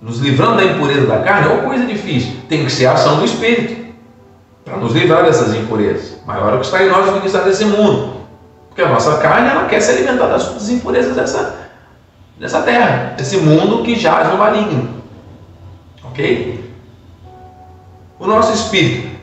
nos 0.00 0.18
livrando 0.20 0.56
da 0.56 0.64
impureza 0.64 1.06
da 1.06 1.20
carne, 1.20 1.48
é 1.48 1.52
uma 1.52 1.62
coisa 1.62 1.86
difícil. 1.86 2.36
Tem 2.48 2.64
que 2.64 2.70
ser 2.70 2.86
a 2.86 2.92
ação 2.92 3.18
do 3.18 3.24
Espírito 3.24 3.94
para 4.64 4.76
nos 4.76 4.92
livrar 4.92 5.24
dessas 5.24 5.54
impurezas. 5.54 6.18
Maior 6.26 6.52
é 6.52 6.56
o 6.56 6.60
que 6.60 6.66
está 6.66 6.82
em 6.82 6.88
nós 6.88 7.10
do 7.12 7.20
que 7.20 7.26
está 7.26 7.42
nesse 7.44 7.64
mundo. 7.64 8.18
Porque 8.68 8.82
a 8.82 8.88
nossa 8.88 9.16
carne 9.18 9.48
ela 9.48 9.66
quer 9.66 9.80
se 9.80 9.90
alimentar 9.90 10.26
das 10.26 10.68
impurezas 10.68 11.16
dessa, 11.16 11.56
dessa 12.38 12.62
terra, 12.62 13.14
desse 13.16 13.38
mundo 13.38 13.82
que 13.82 13.96
jaz 13.96 14.28
no 14.28 14.38
maligno. 14.38 15.02
Ok? 16.04 16.72
O 18.18 18.26
nosso 18.26 18.52
espírito 18.52 19.17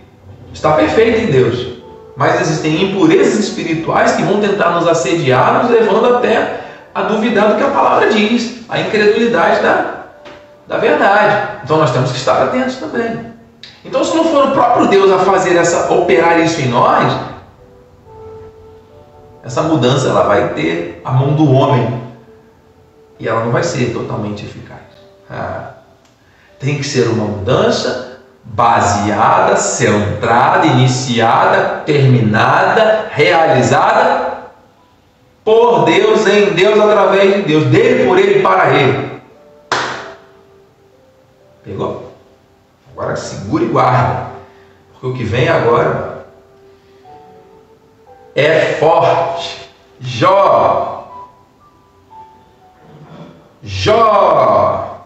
está 0.56 0.72
perfeito 0.72 1.20
em 1.20 1.26
Deus. 1.28 1.76
Mas 2.16 2.40
existem 2.42 2.82
impurezas 2.82 3.40
espirituais 3.40 4.14
que 4.14 4.24
vão 4.24 4.40
tentar 4.40 4.72
nos 4.72 4.88
assediar, 4.88 5.62
nos 5.62 5.70
levando 5.70 6.16
até 6.16 6.62
a 6.94 7.04
duvidar 7.04 7.50
do 7.50 7.56
que 7.58 7.64
a 7.64 7.72
palavra 7.72 8.10
diz, 8.10 8.64
a 8.70 8.80
incredulidade 8.80 9.62
da, 9.62 10.06
da 10.66 10.78
verdade. 10.78 11.60
Então 11.64 11.78
nós 11.78 11.92
temos 11.92 12.12
que 12.12 12.18
estar 12.18 12.42
atentos 12.42 12.78
também. 12.78 13.36
Então, 13.84 14.04
se 14.04 14.16
não 14.16 14.24
for 14.24 14.46
o 14.46 14.52
próprio 14.52 14.88
Deus 14.88 15.12
a 15.12 15.20
fazer 15.20 15.56
essa, 15.58 15.94
operar 15.94 16.40
isso 16.40 16.60
em 16.62 16.70
nós, 16.70 17.14
essa 19.44 19.62
mudança 19.62 20.08
ela 20.08 20.24
vai 20.24 20.54
ter 20.54 21.02
a 21.04 21.12
mão 21.12 21.36
do 21.36 21.52
homem 21.52 22.02
e 23.20 23.28
ela 23.28 23.44
não 23.44 23.52
vai 23.52 23.62
ser 23.62 23.94
totalmente 23.94 24.46
eficaz. 24.46 24.80
Ah, 25.30 25.74
tem 26.60 26.78
que 26.78 26.84
ser 26.84 27.08
uma 27.10 27.26
mudança 27.26 28.05
baseada, 28.46 29.58
centrada, 29.58 30.68
iniciada, 30.68 31.82
terminada, 31.86 33.10
realizada 33.12 34.52
por 35.44 35.86
Deus, 35.86 36.26
em 36.28 36.54
Deus, 36.54 36.80
através 36.80 37.36
de 37.36 37.42
Deus, 37.42 37.66
dele, 37.66 38.08
por 38.08 38.18
ele 38.18 38.42
para 38.42 38.74
ele. 38.74 39.22
Pegou? 41.64 42.12
Agora 42.92 43.16
segura 43.16 43.64
e 43.64 43.68
guarda. 43.68 44.28
Porque 44.94 45.08
o 45.08 45.14
que 45.14 45.24
vem 45.24 45.50
agora 45.50 46.26
é 48.36 48.74
forte. 48.80 49.70
Jó. 50.00 51.32
Jó. 53.62 55.02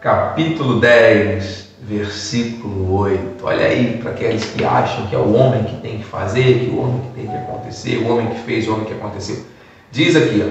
Capítulo 0.00 0.80
10, 0.80 1.63
versículo 1.84 2.96
8. 2.96 3.44
Olha 3.44 3.66
aí 3.66 3.98
para 3.98 4.12
aqueles 4.12 4.46
que 4.46 4.64
acham 4.64 5.06
que 5.06 5.14
é 5.14 5.18
o 5.18 5.34
homem 5.34 5.64
que 5.64 5.76
tem 5.76 5.98
que 5.98 6.04
fazer, 6.04 6.60
que 6.60 6.70
o 6.70 6.80
homem 6.80 7.02
que 7.02 7.10
tem 7.20 7.26
que 7.26 7.36
acontecer, 7.36 7.98
o 7.98 8.08
homem 8.08 8.28
que 8.28 8.40
fez, 8.40 8.66
o 8.66 8.72
homem 8.72 8.86
que 8.86 8.94
aconteceu. 8.94 9.44
Diz 9.92 10.16
aqui, 10.16 10.42
ó, 10.42 10.46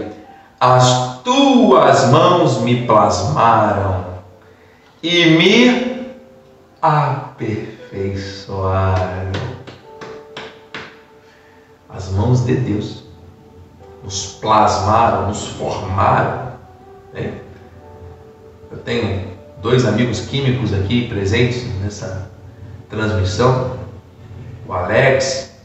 as 0.59 1.23
tuas 1.23 2.07
mãos 2.09 2.61
me 2.61 2.85
plasmaram 2.85 4.21
e 5.01 5.25
me 5.31 6.05
aperfeiçoaram. 6.81 9.31
As 11.89 12.11
mãos 12.11 12.45
de 12.45 12.53
Deus 12.55 13.03
nos 14.03 14.27
plasmaram, 14.33 15.27
nos 15.27 15.47
formaram. 15.47 16.53
Né? 17.13 17.39
Eu 18.71 18.77
tenho 18.79 19.32
dois 19.63 19.85
amigos 19.85 20.19
químicos 20.27 20.73
aqui 20.73 21.07
presentes 21.07 21.65
nessa 21.81 22.29
transmissão, 22.89 23.77
o 24.67 24.73
Alex, 24.73 25.55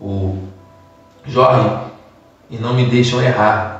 o 0.00 0.38
Jorge, 1.24 1.70
e 2.50 2.58
não 2.58 2.74
me 2.74 2.86
deixam 2.86 3.22
errar 3.22 3.74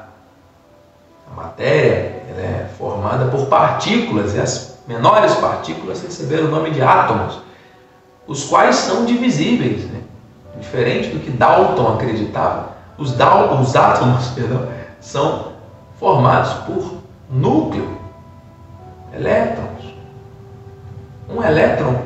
matéria 1.35 2.15
é 2.37 2.69
formada 2.77 3.27
por 3.27 3.47
partículas, 3.47 4.35
e 4.35 4.41
as 4.41 4.79
menores 4.87 5.35
partículas 5.37 6.03
receberam 6.03 6.47
o 6.47 6.51
nome 6.51 6.71
de 6.71 6.83
átomos, 6.83 7.41
os 8.27 8.45
quais 8.45 8.77
são 8.77 9.05
divisíveis. 9.05 9.85
Né? 9.85 10.01
Diferente 10.59 11.09
do 11.09 11.21
que 11.21 11.31
Dalton 11.31 11.95
acreditava, 11.95 12.71
os, 12.99 13.13
Dal 13.13 13.61
os 13.61 13.75
átomos 13.75 14.29
perdão, 14.35 14.69
são 15.01 15.53
formados 15.99 16.53
por 16.65 16.99
núcleo, 17.31 18.04
elétrons. 19.17 19.95
Um 21.29 21.43
elétron 21.43 22.03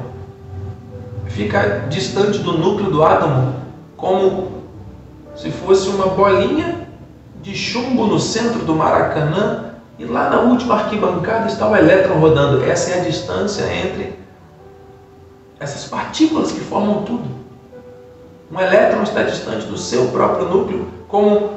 fica 1.26 1.86
distante 1.88 2.38
do 2.38 2.56
núcleo 2.56 2.90
do 2.90 3.02
átomo 3.02 3.54
como 3.96 4.48
se 5.34 5.50
fosse 5.50 5.88
uma 5.88 6.08
bolinha 6.08 6.86
de 7.42 7.54
chumbo 7.54 8.06
no 8.06 8.18
centro 8.18 8.64
do 8.64 8.74
Maracanã 8.74 9.74
e 9.98 10.04
lá 10.04 10.30
na 10.30 10.40
última 10.40 10.74
arquibancada 10.74 11.46
está 11.46 11.68
o 11.68 11.76
elétron 11.76 12.18
rodando. 12.18 12.64
Essa 12.64 12.92
é 12.92 13.00
a 13.00 13.04
distância 13.04 13.64
entre 13.72 14.18
essas 15.58 15.84
partículas 15.84 16.52
que 16.52 16.60
formam 16.60 17.02
tudo. 17.02 17.28
Um 18.50 18.60
elétron 18.60 19.02
está 19.02 19.22
distante 19.24 19.66
do 19.66 19.76
seu 19.76 20.08
próprio 20.08 20.48
núcleo, 20.48 20.88
como 21.08 21.50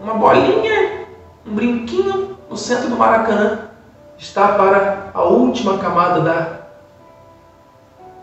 uma 0.00 0.14
bolinha, 0.14 1.06
um 1.46 1.54
brinquinho 1.54 2.36
no 2.48 2.56
centro 2.56 2.88
do 2.88 2.96
Maracanã 2.96 3.71
está 4.18 4.48
para 4.48 5.10
a 5.12 5.22
última 5.22 5.78
camada 5.78 6.20
da 6.20 6.62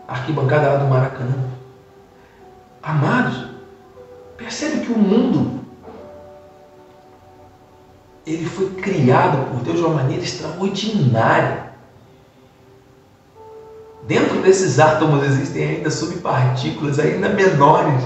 arquibancada 0.08 0.72
lá 0.72 0.76
do 0.78 0.86
Maracanã. 0.86 1.34
Amados, 2.82 3.44
percebe 4.36 4.86
que 4.86 4.92
o 4.92 4.98
mundo 4.98 5.60
ele 8.26 8.46
foi 8.46 8.70
criado 8.70 9.50
por 9.50 9.62
Deus 9.62 9.78
de 9.78 9.84
uma 9.84 9.94
maneira 9.94 10.22
extraordinária. 10.22 11.70
Dentro 14.06 14.40
desses 14.40 14.78
átomos 14.78 15.24
existem 15.24 15.76
ainda 15.76 15.90
subpartículas 15.90 16.98
ainda 16.98 17.28
menores. 17.28 18.02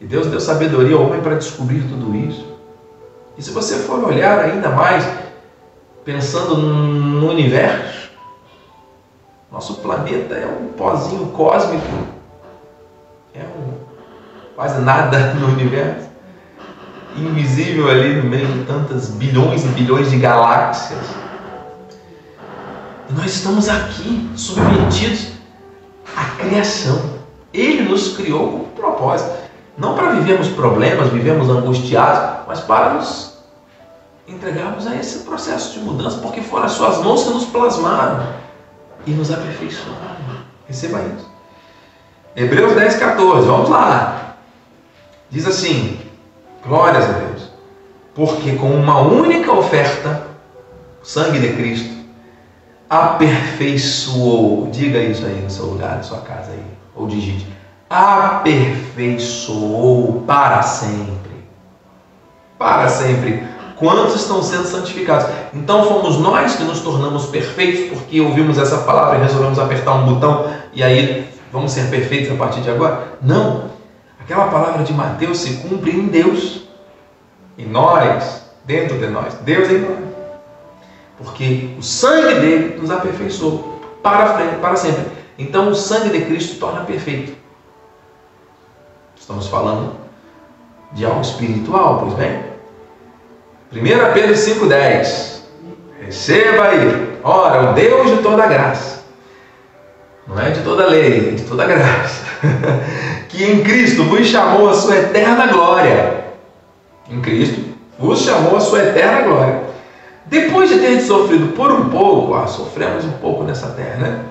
E 0.00 0.06
Deus 0.06 0.26
deu 0.26 0.40
sabedoria 0.40 0.96
ao 0.96 1.04
homem 1.04 1.20
para 1.20 1.36
descobrir 1.36 1.82
tudo 1.88 2.14
isso. 2.16 2.50
E 3.36 3.42
se 3.42 3.50
você 3.50 3.76
for 3.76 4.02
olhar 4.04 4.38
ainda 4.38 4.70
mais, 4.70 5.04
pensando 6.04 6.56
no 6.56 7.28
universo, 7.28 8.10
nosso 9.50 9.74
planeta 9.76 10.34
é 10.34 10.46
um 10.46 10.68
pozinho 10.72 11.26
cósmico, 11.28 11.86
é 13.34 13.42
um, 13.42 13.74
quase 14.54 14.80
nada 14.80 15.34
no 15.34 15.48
universo 15.48 16.10
invisível 17.16 17.90
ali 17.90 18.14
no 18.14 18.24
meio 18.24 18.46
de 18.46 18.64
tantas 18.64 19.10
bilhões 19.10 19.64
e 19.64 19.68
bilhões 19.68 20.10
de 20.10 20.18
galáxias. 20.18 21.00
E 23.08 23.12
nós 23.12 23.34
estamos 23.34 23.68
aqui 23.68 24.30
submetidos 24.36 25.32
à 26.16 26.24
criação. 26.36 27.18
Ele 27.52 27.82
nos 27.88 28.16
criou 28.16 28.52
com 28.52 28.80
propósito. 28.80 29.30
Não 29.76 29.94
para 29.94 30.10
vivermos 30.10 30.48
problemas, 30.48 31.08
vivemos 31.08 31.48
angustiados, 31.48 32.44
mas 32.46 32.60
para 32.60 32.94
nos 32.94 33.29
entregarmos 34.30 34.86
a 34.86 34.96
esse 34.96 35.20
processo 35.20 35.78
de 35.78 35.84
mudança, 35.84 36.18
porque 36.18 36.40
foram 36.40 36.64
as 36.64 36.72
suas 36.72 36.98
mãos 36.98 37.24
que 37.24 37.30
nos 37.30 37.44
plasmaram 37.46 38.26
e 39.06 39.10
nos 39.10 39.30
aperfeiçoaram. 39.30 40.00
Receba 40.66 41.02
isso. 41.02 41.28
Hebreus 42.36 42.74
10, 42.74 42.96
14, 42.96 43.46
vamos 43.46 43.68
lá. 43.68 44.36
Diz 45.30 45.46
assim: 45.46 46.00
Glórias 46.64 47.04
a 47.04 47.12
Deus. 47.12 47.50
Porque 48.14 48.54
com 48.56 48.70
uma 48.70 49.00
única 49.00 49.52
oferta, 49.52 50.26
o 51.02 51.04
sangue 51.04 51.40
de 51.40 51.52
Cristo, 51.54 51.90
aperfeiçoou, 52.88 54.68
diga 54.70 54.98
isso 54.98 55.24
aí 55.24 55.40
no 55.40 55.50
seu 55.50 55.66
lugar, 55.66 55.96
na 55.96 56.02
sua 56.02 56.18
casa 56.18 56.52
aí, 56.52 56.64
ou 56.94 57.06
digite, 57.06 57.46
aperfeiçoou 57.88 60.22
para 60.26 60.60
sempre. 60.62 61.30
Para 62.58 62.88
sempre. 62.88 63.42
Quantos 63.80 64.14
estão 64.16 64.42
sendo 64.42 64.66
santificados? 64.66 65.26
Então 65.54 65.86
fomos 65.86 66.18
nós 66.18 66.54
que 66.54 66.64
nos 66.64 66.80
tornamos 66.80 67.24
perfeitos 67.26 67.88
porque 67.88 68.20
ouvimos 68.20 68.58
essa 68.58 68.76
palavra 68.82 69.18
e 69.18 69.22
resolvemos 69.22 69.58
apertar 69.58 69.94
um 69.94 70.04
botão 70.04 70.52
e 70.74 70.82
aí 70.82 71.26
vamos 71.50 71.72
ser 71.72 71.88
perfeitos 71.88 72.30
a 72.30 72.34
partir 72.36 72.60
de 72.60 72.68
agora? 72.68 73.14
Não. 73.22 73.70
Aquela 74.20 74.48
palavra 74.48 74.84
de 74.84 74.92
Mateus 74.92 75.38
se 75.38 75.66
cumpre 75.66 75.92
em 75.92 76.08
Deus, 76.08 76.68
em 77.56 77.64
nós, 77.64 78.44
dentro 78.66 78.98
de 78.98 79.06
nós, 79.06 79.32
Deus 79.40 79.70
em 79.70 79.78
nós. 79.78 79.98
Porque 81.16 81.70
o 81.78 81.82
sangue 81.82 82.34
dele 82.34 82.78
nos 82.78 82.90
aperfeiçoou 82.90 83.80
para, 84.02 84.34
para 84.60 84.76
sempre. 84.76 85.06
Então 85.38 85.70
o 85.70 85.74
sangue 85.74 86.10
de 86.10 86.26
Cristo 86.26 86.60
torna 86.60 86.84
perfeito. 86.84 87.34
Estamos 89.18 89.48
falando 89.48 89.94
de 90.92 91.06
algo 91.06 91.22
espiritual, 91.22 92.00
pois 92.00 92.12
bem? 92.12 92.49
1 93.72 94.12
Pedro 94.12 94.34
5,10 94.34 95.42
Receba 96.04 96.64
aí, 96.64 97.18
ora, 97.22 97.70
o 97.70 97.74
Deus 97.74 98.10
de 98.10 98.16
toda 98.16 98.48
graça, 98.48 99.04
não 100.26 100.40
é 100.40 100.50
de 100.50 100.60
toda 100.62 100.88
lei, 100.88 101.28
é 101.28 101.30
de 101.36 101.44
toda 101.44 101.64
graça, 101.66 102.24
que 103.30 103.44
em 103.44 103.62
Cristo 103.62 104.02
vos 104.04 104.26
chamou 104.26 104.70
a 104.70 104.74
sua 104.74 104.96
eterna 104.96 105.46
glória. 105.46 106.24
Em 107.08 107.20
Cristo 107.20 107.62
vos 107.96 108.22
chamou 108.22 108.56
a 108.56 108.60
sua 108.60 108.80
eterna 108.80 109.20
glória. 109.20 109.60
Depois 110.26 110.68
de 110.68 110.80
ter 110.80 111.00
sofrido 111.00 111.54
por 111.54 111.70
um 111.70 111.90
pouco, 111.90 112.34
ah, 112.34 112.48
sofremos 112.48 113.04
um 113.04 113.12
pouco 113.12 113.44
nessa 113.44 113.68
terra, 113.68 113.98
né? 113.98 114.24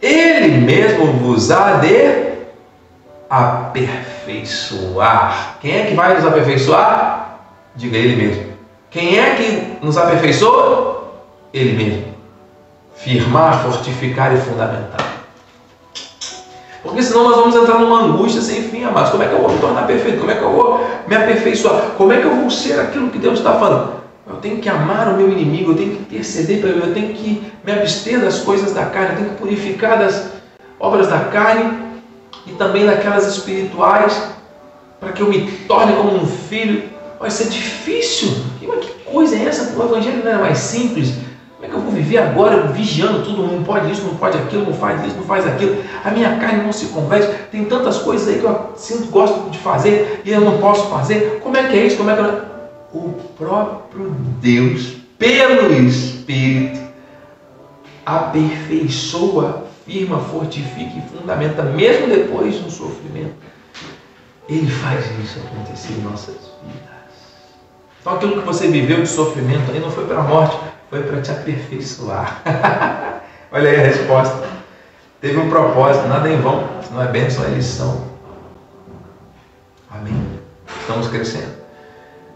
Ele 0.00 0.58
mesmo 0.58 1.06
vos 1.14 1.50
há 1.50 1.78
de 1.78 2.30
aperfeiçoar. 3.28 5.56
Quem 5.60 5.80
é 5.80 5.86
que 5.86 5.94
vai 5.94 6.14
nos 6.14 6.24
aperfeiçoar? 6.24 7.40
Diga 7.74 7.96
ele 7.96 8.14
mesmo. 8.14 8.51
Quem 8.92 9.18
é 9.18 9.34
que 9.34 9.84
nos 9.84 9.96
aperfeiçoa? 9.96 11.12
Ele 11.52 11.72
mesmo. 11.72 12.14
Firmar, 12.94 13.62
fortificar 13.62 14.34
e 14.34 14.36
fundamentar. 14.36 15.12
Porque 16.82 17.02
senão 17.02 17.24
nós 17.24 17.36
vamos 17.36 17.56
entrar 17.56 17.78
numa 17.78 18.02
angústia 18.02 18.42
sem 18.42 18.64
fim, 18.64 18.84
amados. 18.84 19.10
Como 19.10 19.22
é 19.22 19.28
que 19.28 19.32
eu 19.32 19.40
vou 19.40 19.50
me 19.50 19.58
tornar 19.58 19.86
perfeito? 19.86 20.18
Como 20.18 20.30
é 20.30 20.34
que 20.34 20.42
eu 20.42 20.52
vou 20.52 20.86
me 21.08 21.16
aperfeiçoar? 21.16 21.92
Como 21.96 22.12
é 22.12 22.20
que 22.20 22.26
eu 22.26 22.36
vou 22.36 22.50
ser 22.50 22.78
aquilo 22.80 23.08
que 23.08 23.18
Deus 23.18 23.38
está 23.38 23.54
falando? 23.54 23.94
Eu 24.28 24.36
tenho 24.36 24.58
que 24.58 24.68
amar 24.68 25.08
o 25.08 25.16
meu 25.16 25.30
inimigo, 25.30 25.72
eu 25.72 25.76
tenho 25.76 25.96
que 25.96 26.02
interceder 26.02 26.60
para 26.60 26.70
ele, 26.70 26.82
eu 26.82 26.94
tenho 26.94 27.14
que 27.14 27.50
me 27.64 27.72
abster 27.72 28.20
das 28.20 28.40
coisas 28.40 28.72
da 28.72 28.86
carne, 28.86 29.10
eu 29.10 29.16
tenho 29.16 29.30
que 29.30 29.36
purificar 29.36 29.98
das 29.98 30.30
obras 30.78 31.08
da 31.08 31.18
carne 31.20 31.78
e 32.46 32.52
também 32.52 32.84
daquelas 32.84 33.26
espirituais, 33.26 34.30
para 35.00 35.12
que 35.12 35.22
eu 35.22 35.28
me 35.28 35.50
torne 35.66 35.94
como 35.94 36.14
um 36.14 36.26
filho. 36.26 36.90
Vai 37.22 37.30
ser 37.30 37.48
difícil. 37.50 38.34
Que 38.58 38.66
coisa 39.04 39.36
é 39.36 39.44
essa? 39.44 39.78
O 39.78 39.84
evangelho 39.84 40.24
não 40.24 40.28
era 40.28 40.40
mais 40.40 40.58
simples. 40.58 41.14
Como 41.54 41.64
é 41.64 41.68
que 41.68 41.74
eu 41.74 41.80
vou 41.80 41.92
viver 41.92 42.18
agora 42.18 42.66
vigiando 42.72 43.22
tudo? 43.24 43.46
Não 43.46 43.62
pode 43.62 43.92
isso, 43.92 44.02
não 44.02 44.16
pode 44.16 44.36
aquilo, 44.36 44.66
não 44.66 44.74
faz 44.74 45.06
isso, 45.06 45.14
não 45.14 45.22
faz 45.22 45.46
aquilo. 45.46 45.76
A 46.04 46.10
minha 46.10 46.36
carne 46.38 46.64
não 46.64 46.72
se 46.72 46.86
converte. 46.86 47.32
Tem 47.52 47.64
tantas 47.66 47.98
coisas 47.98 48.26
aí 48.26 48.40
que 48.40 48.44
eu 48.44 48.72
sinto, 48.74 49.08
gosto 49.08 49.48
de 49.50 49.58
fazer 49.58 50.20
e 50.24 50.32
eu 50.32 50.40
não 50.40 50.58
posso 50.58 50.88
fazer. 50.90 51.38
Como 51.44 51.56
é 51.56 51.68
que 51.68 51.76
é 51.76 51.86
isso? 51.86 51.96
Como 51.96 52.10
é 52.10 52.16
que 52.16 52.22
eu... 52.22 52.42
O 52.92 53.12
próprio 53.38 54.10
Deus, 54.40 54.96
pelo 55.16 55.72
Espírito, 55.72 56.80
aperfeiçoa, 58.04 59.64
firma, 59.86 60.18
fortifica 60.18 60.98
e 60.98 61.16
fundamenta, 61.16 61.62
mesmo 61.62 62.08
depois 62.08 62.56
do 62.56 62.68
sofrimento. 62.68 63.34
Ele 64.48 64.68
faz 64.68 65.06
isso 65.24 65.38
acontecer 65.38 65.92
em 65.92 66.02
nossas 66.02 66.34
vidas. 66.64 66.91
Então 68.02 68.14
aquilo 68.14 68.40
que 68.40 68.46
você 68.46 68.66
viveu 68.66 69.00
de 69.00 69.08
sofrimento 69.08 69.70
aí 69.70 69.78
não 69.78 69.90
foi 69.90 70.04
para 70.04 70.18
a 70.18 70.22
morte, 70.22 70.58
foi 70.90 71.02
para 71.02 71.22
te 71.22 71.30
aperfeiçoar. 71.30 72.42
Olha 73.52 73.70
aí 73.70 73.76
a 73.76 73.84
resposta. 73.84 74.36
Teve 75.20 75.38
um 75.38 75.48
propósito, 75.48 76.08
nada 76.08 76.28
em 76.28 76.40
vão, 76.40 76.68
não 76.90 77.00
é 77.00 77.06
bênção, 77.06 77.44
é 77.44 77.48
lição. 77.50 78.02
Amém. 79.88 80.40
Estamos 80.80 81.06
crescendo. 81.06 81.52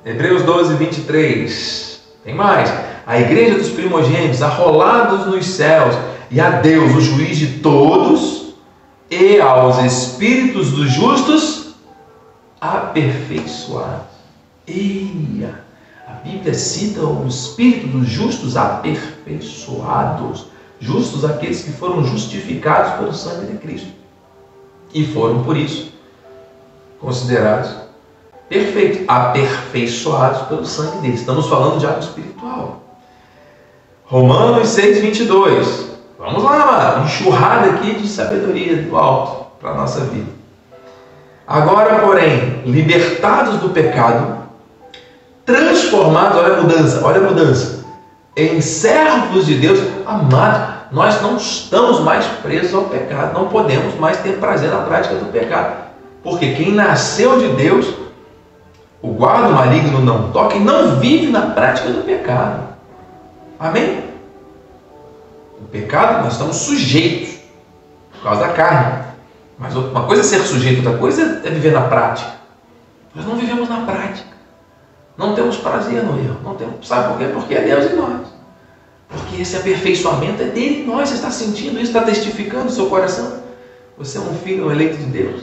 Hebreus 0.05 0.43
12, 0.43 0.75
23. 0.75 2.01
Tem 2.23 2.33
mais. 2.33 2.73
A 3.05 3.19
igreja 3.19 3.59
dos 3.59 3.71
primogênitos, 3.71 4.41
arrolados 4.41 5.27
nos 5.27 5.47
céus, 5.47 5.97
e 6.31 6.41
a 6.41 6.51
Deus, 6.51 6.95
o 6.95 7.01
juiz 7.01 7.37
de 7.37 7.59
todos, 7.59 8.55
e 9.11 9.41
aos 9.41 9.79
espíritos 9.79 10.71
dos 10.71 10.93
justos, 10.93 11.75
aperfeiçoados. 12.61 14.16
Eia! 14.67 15.61
A 16.09 16.13
Bíblia 16.13 16.55
cita 16.55 17.01
o 17.01 17.27
espírito 17.27 17.89
dos 17.89 18.09
justos 18.09 18.57
aperfeiçoados. 18.57 20.47
Justos 20.79 21.25
aqueles 21.25 21.63
que 21.63 21.73
foram 21.73 22.05
justificados 22.05 22.93
pelo 22.95 23.13
sangue 23.13 23.53
de 23.53 23.59
Cristo. 23.59 23.89
E 24.93 25.07
foram, 25.07 25.43
por 25.43 25.57
isso, 25.57 25.93
considerados 27.01 27.75
perfeitos, 28.49 29.03
aperfeiçoados 29.09 30.43
pelo 30.43 30.65
sangue 30.65 30.99
dele. 30.99 31.15
Estamos 31.15 31.49
falando 31.49 31.79
de 31.79 31.87
algo 31.87 32.01
espiritual. 32.01 32.83
Romanos 34.05 34.69
6, 34.69 35.01
22. 35.01 35.87
Vamos 36.19 36.43
lá, 36.43 37.03
enxurrada 37.05 37.71
aqui 37.71 37.95
de 37.95 38.09
sabedoria 38.09 38.83
do 38.83 38.97
alto 38.97 39.47
para 39.61 39.71
a 39.71 39.75
nossa 39.75 40.01
vida. 40.01 40.31
Agora, 41.47 42.01
porém, 42.01 42.63
libertados 42.65 43.59
do 43.59 43.71
pecado, 43.71 44.46
transformados, 45.47 46.37
olha 46.39 46.55
a 46.55 46.63
mudança, 46.63 47.01
olha 47.05 47.21
a 47.21 47.31
mudança, 47.31 47.85
em 48.37 48.61
servos 48.61 49.47
de 49.47 49.55
Deus, 49.55 49.81
amados, 50.05 50.77
nós 50.91 51.23
não 51.23 51.37
estamos 51.37 52.01
mais 52.01 52.27
presos 52.43 52.75
ao 52.75 52.85
pecado, 52.85 53.33
não 53.33 53.49
podemos 53.49 53.95
mais 53.95 54.19
ter 54.19 54.39
prazer 54.39 54.71
na 54.71 54.83
prática 54.83 55.15
do 55.15 55.33
pecado. 55.33 55.87
Porque 56.23 56.53
quem 56.55 56.73
nasceu 56.73 57.39
de 57.39 57.49
Deus, 57.55 57.87
o 59.01 59.09
guarda 59.09 59.49
maligno 59.49 60.01
não 60.01 60.31
toca 60.33 60.57
e 60.57 60.61
não 60.61 60.97
vive 60.97 61.29
na 61.29 61.43
prática 61.43 61.89
do 61.89 62.05
pecado. 62.05 62.65
Amém? 63.59 64.05
O 65.61 65.65
pecado 65.67 66.25
nós 66.25 66.35
estamos 66.35 66.57
sujeitos 66.57 67.37
por 68.13 68.23
causa 68.25 68.43
da 68.43 68.49
carne. 68.49 69.05
Mas 69.59 69.75
uma 69.75 70.05
coisa 70.05 70.23
é 70.23 70.25
ser 70.25 70.41
sujeito, 70.41 70.85
outra 70.85 70.99
coisa 70.99 71.41
é 71.45 71.51
viver 71.51 71.73
na 71.73 71.83
prática. 71.83 72.33
Nós 73.15 73.25
não 73.25 73.37
vivemos 73.37 73.69
na 73.69 73.81
prática. 73.87 74.36
Não 75.17 75.35
temos 75.35 75.57
prazer 75.57 76.03
no 76.03 76.19
erro. 76.19 76.41
Não 76.45 76.55
temos, 76.55 76.87
sabe 76.87 77.09
por 77.09 77.19
quê? 77.19 77.31
Porque 77.33 77.55
é 77.55 77.63
Deus 77.63 77.91
em 77.91 77.97
nós. 77.97 78.27
Porque 79.09 79.41
esse 79.41 79.57
aperfeiçoamento 79.57 80.43
é 80.43 80.47
dele 80.47 80.83
em 80.83 80.87
nós. 80.87 81.09
Você 81.09 81.15
está 81.15 81.31
sentindo 81.31 81.77
isso, 81.77 81.97
está 81.97 82.03
testificando 82.03 82.65
no 82.65 82.71
seu 82.71 82.87
coração. 82.87 83.41
Você 83.97 84.19
é 84.19 84.21
um 84.21 84.35
filho 84.35 84.67
um 84.67 84.71
eleito 84.71 84.97
de 84.99 85.07
Deus. 85.07 85.43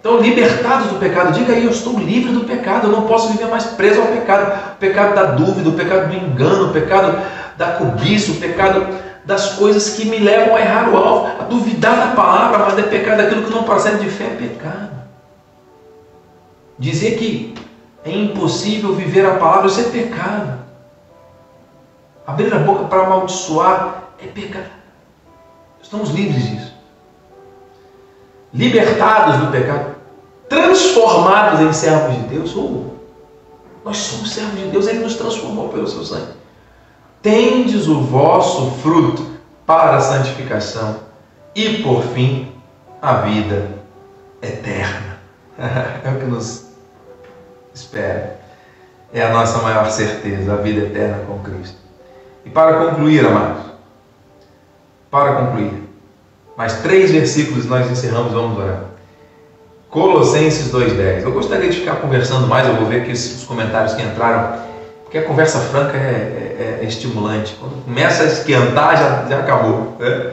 Então, 0.00 0.20
libertados 0.20 0.88
do 0.88 0.98
pecado, 0.98 1.32
diga 1.32 1.54
aí, 1.54 1.64
eu 1.64 1.70
estou 1.70 1.98
livre 1.98 2.30
do 2.30 2.44
pecado, 2.44 2.88
eu 2.88 2.92
não 2.92 3.06
posso 3.06 3.32
viver 3.32 3.46
mais 3.46 3.64
preso 3.64 4.02
ao 4.02 4.08
pecado. 4.08 4.74
O 4.74 4.76
pecado 4.76 5.14
da 5.14 5.24
dúvida, 5.32 5.68
o 5.68 5.72
pecado 5.72 6.08
do 6.08 6.14
engano, 6.14 6.66
o 6.68 6.72
pecado 6.72 7.22
da 7.56 7.72
cobiça, 7.72 8.32
o 8.32 8.34
pecado 8.34 8.86
das 9.24 9.54
coisas 9.54 9.94
que 9.94 10.04
me 10.04 10.18
levam 10.18 10.56
a 10.56 10.60
errar 10.60 10.90
o 10.90 10.96
alvo, 10.96 11.26
a 11.40 11.44
duvidar 11.44 11.96
da 11.96 12.06
palavra, 12.08 12.58
mas 12.58 12.78
é 12.78 12.82
pecado, 12.82 13.20
aquilo 13.20 13.44
que 13.44 13.50
não 13.50 13.62
procede 13.62 14.04
de 14.04 14.10
fé 14.10 14.24
é 14.24 14.36
pecado. 14.36 14.90
Dizer 16.78 17.16
que 17.16 17.54
é 18.04 18.10
impossível 18.10 18.94
viver 18.94 19.24
a 19.24 19.36
palavra, 19.36 19.66
isso 19.66 19.80
é 19.80 19.84
pecado. 19.84 20.58
Abrir 22.26 22.52
a 22.52 22.58
boca 22.58 22.84
para 22.84 23.06
amaldiçoar 23.06 24.04
é 24.22 24.26
pecado. 24.26 24.70
Estamos 25.82 26.10
livres 26.10 26.46
disso. 26.48 26.74
Libertados 28.52 29.38
do 29.38 29.50
pecado, 29.50 29.96
transformados 30.48 31.60
em 31.60 31.72
servos 31.72 32.14
de 32.14 32.22
Deus. 32.28 32.54
Oh, 32.56 32.90
nós 33.84 33.96
somos 33.96 34.32
servos 34.32 34.60
de 34.60 34.68
Deus, 34.68 34.86
Ele 34.86 35.00
nos 35.00 35.16
transformou 35.16 35.70
pelo 35.70 35.88
seu 35.88 36.04
sangue. 36.04 36.32
Tendes 37.20 37.88
o 37.88 38.02
vosso 38.02 38.70
fruto 38.82 39.34
para 39.66 39.96
a 39.96 40.00
santificação 40.00 41.00
e, 41.54 41.82
por 41.82 42.02
fim, 42.02 42.52
a 43.00 43.14
vida 43.14 43.78
eterna. 44.42 45.18
é 45.58 46.10
o 46.10 46.18
que 46.18 46.26
nos 46.26 46.63
espera. 47.74 48.38
É 49.12 49.22
a 49.22 49.30
nossa 49.30 49.58
maior 49.58 49.90
certeza, 49.90 50.52
a 50.52 50.56
vida 50.56 50.86
eterna 50.86 51.24
com 51.26 51.38
Cristo. 51.40 51.76
E 52.44 52.50
para 52.50 52.84
concluir, 52.84 53.24
amados, 53.26 53.62
para 55.10 55.34
concluir, 55.34 55.84
mais 56.56 56.80
três 56.80 57.10
versículos 57.10 57.66
nós 57.66 57.90
encerramos, 57.90 58.32
vamos 58.32 58.58
orar. 58.58 58.84
Colossenses 59.88 60.72
2,10. 60.72 61.22
Eu 61.22 61.32
gostaria 61.32 61.70
de 61.70 61.78
ficar 61.78 61.96
conversando 61.96 62.48
mais, 62.48 62.66
eu 62.66 62.74
vou 62.76 62.86
ver 62.86 63.02
aqui 63.02 63.12
os 63.12 63.44
comentários 63.44 63.94
que 63.94 64.02
entraram, 64.02 64.58
porque 65.04 65.18
a 65.18 65.22
conversa 65.22 65.60
franca 65.60 65.96
é, 65.96 66.00
é, 66.00 66.78
é 66.82 66.84
estimulante. 66.84 67.56
Quando 67.60 67.84
começa 67.84 68.24
a 68.24 68.26
esquentar, 68.26 68.96
já, 68.96 69.26
já 69.28 69.38
acabou. 69.38 69.96
Né? 70.00 70.32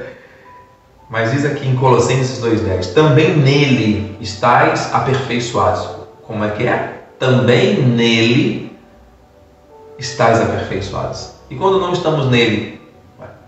Mas 1.08 1.32
diz 1.32 1.46
aqui 1.46 1.68
em 1.68 1.76
Colossenses 1.76 2.44
2,10: 2.44 2.94
Também 2.94 3.38
nele 3.38 4.18
estáis 4.20 4.92
aperfeiçoados. 4.94 5.88
Como 6.26 6.44
é 6.44 6.50
que 6.50 6.66
é? 6.66 6.91
Também 7.22 7.84
nele 7.84 8.76
estáis 10.00 10.42
aperfeiçoados. 10.42 11.34
E 11.52 11.56
quando 11.56 11.80
não 11.80 11.94
estamos 11.94 12.26
nele, 12.32 12.82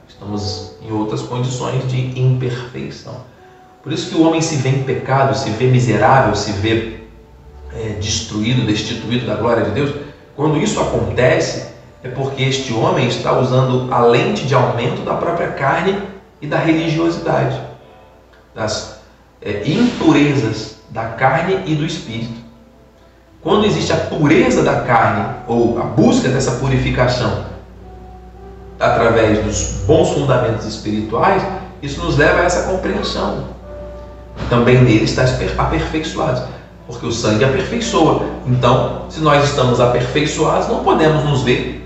estamos 0.07 0.75
em 0.79 0.91
outras 0.91 1.23
condições 1.23 1.89
de 1.89 2.19
imperfeição. 2.19 3.21
Por 3.81 3.91
isso 3.91 4.11
que 4.11 4.15
o 4.15 4.27
homem 4.27 4.41
se 4.41 4.57
vê 4.57 4.69
em 4.69 4.83
pecado, 4.83 5.35
se 5.35 5.49
vê 5.49 5.65
miserável, 5.65 6.35
se 6.35 6.51
vê 6.51 6.99
é, 7.73 7.97
destruído, 7.99 8.63
destituído 8.63 9.25
da 9.25 9.33
glória 9.33 9.65
de 9.65 9.71
Deus. 9.71 9.95
Quando 10.35 10.59
isso 10.59 10.79
acontece, 10.79 11.73
é 12.03 12.09
porque 12.09 12.43
este 12.43 12.73
homem 12.73 13.07
está 13.07 13.39
usando 13.39 13.91
a 13.91 14.01
lente 14.01 14.45
de 14.45 14.53
aumento 14.53 15.01
da 15.03 15.15
própria 15.15 15.47
carne 15.47 15.99
e 16.39 16.45
da 16.45 16.59
religiosidade, 16.59 17.59
das 18.53 18.99
é, 19.41 19.67
impurezas 19.67 20.77
da 20.91 21.05
carne 21.05 21.63
e 21.65 21.73
do 21.73 21.83
espírito. 21.83 22.42
Quando 23.43 23.65
existe 23.65 23.91
a 23.91 23.97
pureza 23.97 24.63
da 24.63 24.79
carne 24.81 25.25
ou 25.47 25.77
a 25.77 25.83
busca 25.83 26.29
dessa 26.29 26.51
purificação 26.51 27.43
através 28.79 29.43
dos 29.43 29.81
bons 29.85 30.11
fundamentos 30.11 30.65
espirituais, 30.65 31.43
isso 31.81 32.01
nos 32.01 32.17
leva 32.17 32.39
a 32.39 32.45
essa 32.45 32.71
compreensão. 32.71 33.49
Também 34.49 34.81
nele 34.81 35.03
está 35.03 35.25
aperfeiçoados, 35.57 36.43
porque 36.87 37.05
o 37.05 37.11
sangue 37.11 37.43
aperfeiçoa. 37.43 38.21
Então, 38.47 39.07
se 39.09 39.19
nós 39.19 39.43
estamos 39.43 39.81
aperfeiçoados, 39.81 40.69
não 40.69 40.81
podemos 40.81 41.25
nos 41.25 41.41
ver 41.41 41.85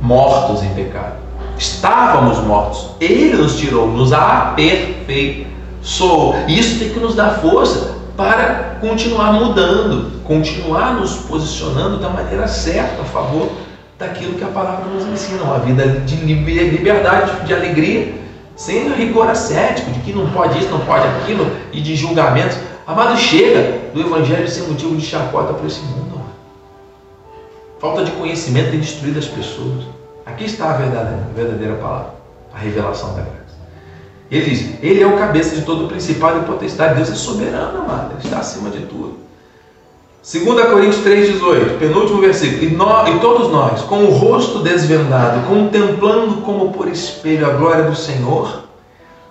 mortos 0.00 0.62
em 0.62 0.72
pecado. 0.74 1.16
Estávamos 1.58 2.38
mortos, 2.44 2.90
ele 3.00 3.36
nos 3.36 3.58
tirou, 3.58 3.88
nos 3.88 4.12
aperfeiçoou. 4.12 6.36
Isso 6.46 6.78
tem 6.78 6.90
que 6.90 7.00
nos 7.00 7.16
dar 7.16 7.40
força 7.40 7.97
para 8.18 8.78
continuar 8.80 9.32
mudando, 9.32 10.20
continuar 10.24 10.94
nos 10.94 11.14
posicionando 11.18 11.98
da 11.98 12.08
maneira 12.08 12.48
certa 12.48 13.02
a 13.02 13.04
favor 13.04 13.48
daquilo 13.96 14.34
que 14.34 14.42
a 14.42 14.48
palavra 14.48 14.86
nos 14.86 15.06
ensina, 15.06 15.44
uma 15.44 15.60
vida 15.60 15.86
de 16.00 16.16
liberdade, 16.16 17.46
de 17.46 17.54
alegria, 17.54 18.12
sem 18.56 18.92
rigor 18.92 19.30
ascético, 19.30 19.92
de 19.92 20.00
que 20.00 20.12
não 20.12 20.28
pode 20.30 20.58
isso, 20.58 20.68
não 20.68 20.80
pode 20.80 21.06
aquilo, 21.06 21.48
e 21.72 21.80
de 21.80 21.94
julgamentos. 21.94 22.58
Amado, 22.84 23.16
chega 23.16 23.78
do 23.94 24.00
Evangelho 24.00 24.48
ser 24.48 24.62
motivo 24.62 24.96
de 24.96 25.06
chacota 25.06 25.54
para 25.54 25.68
esse 25.68 25.80
mundo. 25.82 26.20
Falta 27.78 28.02
de 28.02 28.10
conhecimento 28.10 28.72
tem 28.72 28.80
destruído 28.80 29.20
as 29.20 29.26
pessoas. 29.26 29.84
Aqui 30.26 30.44
está 30.44 30.70
a 30.70 30.72
verdadeira, 30.72 31.22
a 31.30 31.34
verdadeira 31.36 31.74
palavra, 31.76 32.14
a 32.52 32.58
revelação 32.58 33.14
da 33.14 33.20
graça. 33.20 33.37
Ele 34.30 34.50
diz: 34.50 34.82
Ele 34.82 35.02
é 35.02 35.06
o 35.06 35.16
cabeça 35.16 35.54
de 35.56 35.62
todo 35.62 35.84
o 35.84 35.88
principado 35.88 36.40
e 36.40 36.44
potestade. 36.44 36.96
Deus 36.96 37.10
é 37.10 37.14
soberano, 37.14 37.80
amado. 37.80 38.12
Ele 38.12 38.24
está 38.24 38.38
acima 38.38 38.70
de 38.70 38.80
tudo. 38.80 39.16
2 40.30 40.44
Coríntios 40.66 41.02
3,18, 41.06 41.78
penúltimo 41.78 42.20
versículo. 42.20 42.62
E, 42.62 42.76
nós, 42.76 43.08
e 43.08 43.18
todos 43.18 43.50
nós, 43.50 43.80
com 43.82 44.04
o 44.04 44.10
rosto 44.10 44.58
desvendado, 44.58 45.46
contemplando 45.46 46.42
como 46.42 46.70
por 46.72 46.86
espelho 46.88 47.46
a 47.46 47.54
glória 47.54 47.84
do 47.84 47.96
Senhor, 47.96 48.64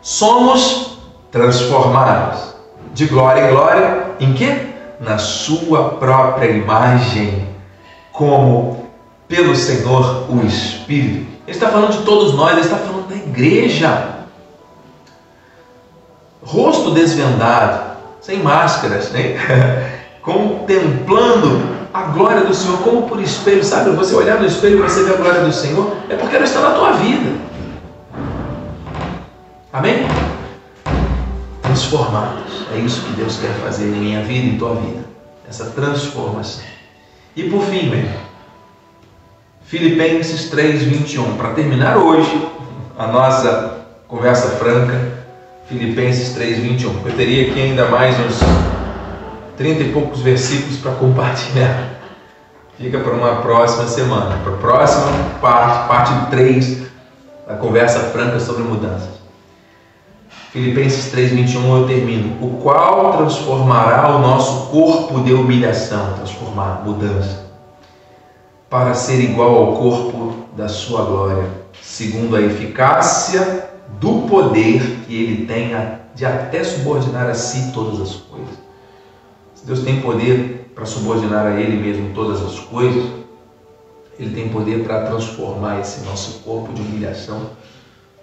somos 0.02 0.98
transformados 1.32 2.56
de 2.96 3.06
glória 3.06 3.48
em 3.48 3.52
glória, 3.52 4.12
em 4.20 4.34
que? 4.34 4.68
Na 5.00 5.20
sua 5.20 5.90
própria 5.90 6.50
imagem, 6.50 7.48
como 8.12 8.88
pelo 9.28 9.56
Senhor 9.56 10.26
o 10.28 10.44
Espírito. 10.44 11.28
Ele 11.46 11.56
está 11.56 11.70
falando 11.70 11.92
de 11.92 12.04
todos 12.04 12.34
nós, 12.34 12.54
ele 12.54 12.62
está 12.62 12.78
falando 12.78 13.08
da 13.08 13.16
igreja. 13.16 14.17
Rosto 16.48 16.92
desvendado, 16.92 17.98
sem 18.22 18.40
máscaras, 18.40 19.12
né? 19.12 19.36
contemplando 20.24 21.78
a 21.94 22.04
glória 22.04 22.46
do 22.46 22.54
Senhor 22.54 22.80
como 22.80 23.04
por 23.04 23.22
espelho, 23.22 23.64
sabe? 23.64 23.90
Você 23.92 24.16
olhar 24.16 24.40
no 24.40 24.46
espelho 24.46 24.80
e 24.80 24.82
você 24.82 25.04
ver 25.04 25.16
a 25.16 25.18
glória 25.18 25.42
do 25.42 25.52
Senhor, 25.52 25.98
é 26.10 26.16
porque 26.16 26.38
ela 26.38 26.46
está 26.46 26.62
na 26.62 26.72
tua 26.72 26.94
vida. 26.94 27.38
Amém? 29.74 30.08
Transformados. 31.62 32.66
É 32.74 32.80
isso 32.80 33.02
que 33.02 33.12
Deus 33.12 33.38
quer 33.40 33.52
fazer 33.64 33.86
em 33.86 34.00
minha 34.00 34.22
vida 34.22 34.46
e 34.46 34.50
em 34.56 34.58
tua 34.58 34.76
vida. 34.76 35.04
Essa 35.50 35.66
transformação. 35.66 36.64
E 37.36 37.50
por 37.50 37.64
fim, 37.64 37.90
meu 37.90 38.08
Filipenses 39.66 40.50
3:21, 40.50 41.36
para 41.36 41.50
terminar 41.50 41.98
hoje 41.98 42.48
a 42.98 43.08
nossa 43.08 43.86
conversa 44.08 44.52
franca, 44.52 45.17
Filipenses 45.68 46.34
3:21. 46.34 47.06
Eu 47.06 47.14
teria 47.18 47.52
aqui 47.52 47.62
ainda 47.62 47.90
mais 47.90 48.18
uns 48.22 48.40
30 49.58 49.84
e 49.84 49.92
poucos 49.92 50.22
versículos 50.22 50.78
para 50.78 50.94
compartilhar. 50.94 51.90
Fica 52.78 53.00
para 53.00 53.12
uma 53.12 53.42
próxima 53.42 53.86
semana, 53.88 54.38
para 54.44 54.54
a 54.54 54.58
próxima 54.58 55.12
parte, 55.42 55.88
parte 55.90 56.30
3 56.30 56.88
da 57.46 57.56
conversa 57.56 58.00
franca 58.12 58.40
sobre 58.40 58.64
mudanças. 58.64 59.10
Filipenses 60.52 61.12
3:21 61.12 61.82
eu 61.82 61.86
termino. 61.86 62.38
O 62.42 62.62
qual 62.62 63.18
transformará 63.18 64.16
o 64.16 64.20
nosso 64.20 64.68
corpo 64.68 65.20
de 65.20 65.34
humilhação, 65.34 66.14
transformar, 66.14 66.84
mudança, 66.86 67.46
para 68.70 68.94
ser 68.94 69.20
igual 69.20 69.54
ao 69.54 69.74
corpo 69.76 70.46
da 70.56 70.70
sua 70.70 71.04
glória, 71.04 71.44
segundo 71.82 72.38
a 72.38 72.42
eficácia 72.42 73.68
do 74.00 74.28
poder 74.28 74.82
que 75.06 75.16
ele 75.16 75.46
tem 75.46 75.72
de 76.16 76.26
até 76.26 76.64
subordinar 76.64 77.30
a 77.30 77.34
si 77.34 77.72
todas 77.72 78.02
as 78.02 78.16
coisas. 78.16 78.56
Se 79.56 79.66
Deus 79.66 79.82
tem 79.82 80.02
poder 80.02 80.72
para 80.74 80.86
subordinar 80.86 81.46
a 81.46 81.60
ele 81.60 81.78
mesmo 81.78 82.14
todas 82.14 82.42
as 82.42 82.60
coisas, 82.60 83.04
ele 84.20 84.34
tem 84.34 84.50
poder 84.50 84.84
para 84.84 85.06
transformar 85.08 85.80
esse 85.80 86.02
nosso 86.02 86.40
corpo 86.40 86.74
de 86.74 86.82
humilhação 86.82 87.52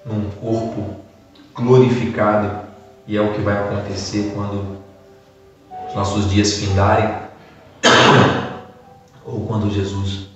num 0.04 0.30
corpo 0.30 0.96
glorificado, 1.54 2.64
e 3.06 3.16
é 3.16 3.20
o 3.20 3.32
que 3.32 3.40
vai 3.40 3.56
acontecer 3.56 4.32
quando 4.34 4.78
os 5.88 5.94
nossos 5.94 6.30
dias 6.30 6.54
findarem, 6.54 7.16
ou 9.24 9.46
quando 9.46 9.72
Jesus 9.72 10.28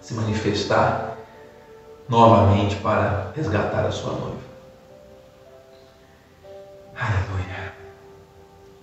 se 0.00 0.14
manifestar 0.14 1.05
novamente 2.08 2.76
para 2.76 3.32
resgatar 3.34 3.86
a 3.86 3.90
sua 3.90 4.12
noiva. 4.12 4.36
Aleluia. 6.98 7.72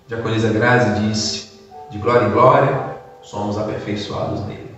Diaconisa 0.08 0.52
Grazi 0.52 1.08
disse: 1.08 1.54
de 1.90 1.98
glória 2.00 2.28
em 2.28 2.32
glória 2.32 2.98
somos 3.22 3.58
aperfeiçoados 3.58 4.42
nele. 4.46 4.74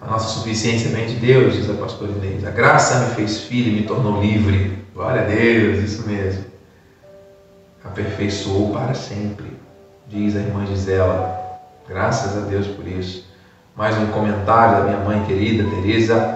A 0.00 0.06
nossa 0.06 0.28
suficiência 0.28 0.90
vem 0.90 1.06
de 1.06 1.16
Deus, 1.16 1.54
diz 1.54 1.68
a 1.68 1.74
pastora 1.74 2.12
Inês. 2.12 2.46
A 2.46 2.50
graça 2.52 3.00
me 3.00 3.14
fez 3.16 3.40
filho 3.40 3.72
e 3.72 3.80
me 3.80 3.86
tornou 3.86 4.22
livre. 4.22 4.86
Glória 4.94 5.22
a 5.22 5.24
Deus, 5.24 5.78
isso 5.78 6.06
mesmo. 6.06 6.44
Aperfeiçoou 7.84 8.72
para 8.72 8.94
sempre, 8.94 9.58
diz 10.06 10.36
a 10.36 10.40
irmã 10.40 10.64
Gisela. 10.66 11.60
Graças 11.88 12.36
a 12.36 12.46
Deus 12.46 12.68
por 12.68 12.86
isso. 12.86 13.25
Mais 13.76 13.94
um 13.98 14.06
comentário 14.06 14.78
da 14.78 14.84
minha 14.84 15.04
mãe 15.04 15.22
querida 15.26 15.68
Teresa. 15.68 16.34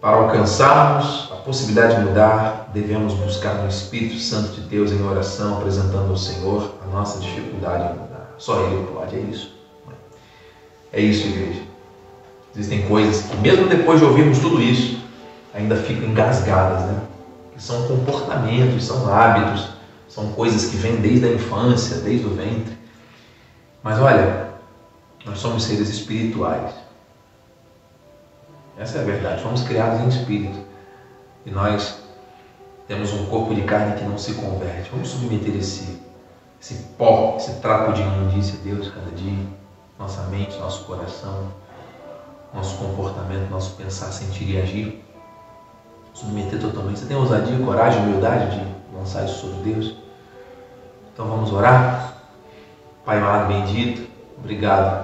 Para 0.00 0.16
alcançarmos 0.16 1.30
a 1.30 1.36
possibilidade 1.36 1.94
de 1.94 2.02
mudar, 2.02 2.68
devemos 2.74 3.14
buscar 3.14 3.54
no 3.62 3.68
Espírito 3.68 4.18
Santo 4.18 4.60
de 4.60 4.62
Deus 4.62 4.90
em 4.90 5.00
oração, 5.00 5.58
apresentando 5.58 6.10
ao 6.10 6.16
Senhor 6.16 6.74
a 6.84 6.88
nossa 6.88 7.20
dificuldade 7.20 7.84
em 7.84 8.00
mudar. 8.00 8.34
Só 8.38 8.60
Ele 8.66 8.88
pode, 8.92 9.14
é 9.14 9.20
isso. 9.20 9.54
É 10.92 11.00
isso, 11.00 11.28
igreja. 11.28 11.62
Existem 12.56 12.82
coisas 12.88 13.22
que, 13.22 13.36
mesmo 13.36 13.68
depois 13.68 14.00
de 14.00 14.06
ouvirmos 14.06 14.40
tudo 14.40 14.60
isso, 14.60 14.98
ainda 15.54 15.76
ficam 15.76 16.08
engasgadas, 16.08 16.82
né? 16.86 17.02
Que 17.54 17.62
são 17.62 17.86
comportamentos, 17.86 18.84
são 18.84 19.14
hábitos, 19.14 19.68
são 20.08 20.32
coisas 20.32 20.66
que 20.66 20.76
vêm 20.76 20.96
desde 20.96 21.24
a 21.24 21.32
infância, 21.34 21.98
desde 21.98 22.26
o 22.26 22.30
ventre. 22.30 22.76
Mas 23.80 24.00
olha, 24.00 24.43
nós 25.24 25.38
somos 25.38 25.64
seres 25.64 25.88
espirituais. 25.88 26.74
Essa 28.78 28.98
é 28.98 29.00
a 29.02 29.04
verdade. 29.04 29.42
Fomos 29.42 29.62
criados 29.62 30.00
em 30.00 30.08
espírito. 30.08 30.58
E 31.46 31.50
nós 31.50 32.02
temos 32.88 33.12
um 33.12 33.26
corpo 33.26 33.54
de 33.54 33.62
carne 33.62 33.96
que 33.96 34.04
não 34.04 34.18
se 34.18 34.34
converte. 34.34 34.90
Vamos 34.90 35.08
submeter 35.08 35.54
esse, 35.56 36.00
esse 36.60 36.74
pó, 36.98 37.36
esse 37.36 37.60
trapo 37.60 37.92
de 37.92 38.02
imundícia 38.02 38.58
a 38.58 38.62
Deus 38.64 38.90
cada 38.90 39.10
dia. 39.12 39.46
Nossa 39.98 40.22
mente, 40.24 40.56
nosso 40.58 40.84
coração 40.84 41.52
nosso 42.54 42.76
comportamento, 42.78 43.50
nosso 43.50 43.74
pensar, 43.74 44.12
sentir 44.12 44.48
e 44.48 44.62
agir. 44.62 45.04
Submeter 46.14 46.60
totalmente. 46.60 47.00
Você 47.00 47.06
tem 47.06 47.16
ousadia, 47.16 47.58
coragem, 47.58 48.00
humildade 48.04 48.56
de 48.56 48.96
lançar 48.96 49.24
isso 49.24 49.40
sobre 49.40 49.72
Deus? 49.72 49.96
Então 51.12 51.26
vamos 51.26 51.52
orar. 51.52 52.14
Pai 53.04 53.18
amado, 53.18 53.48
bendito, 53.48 54.08
obrigado 54.38 55.03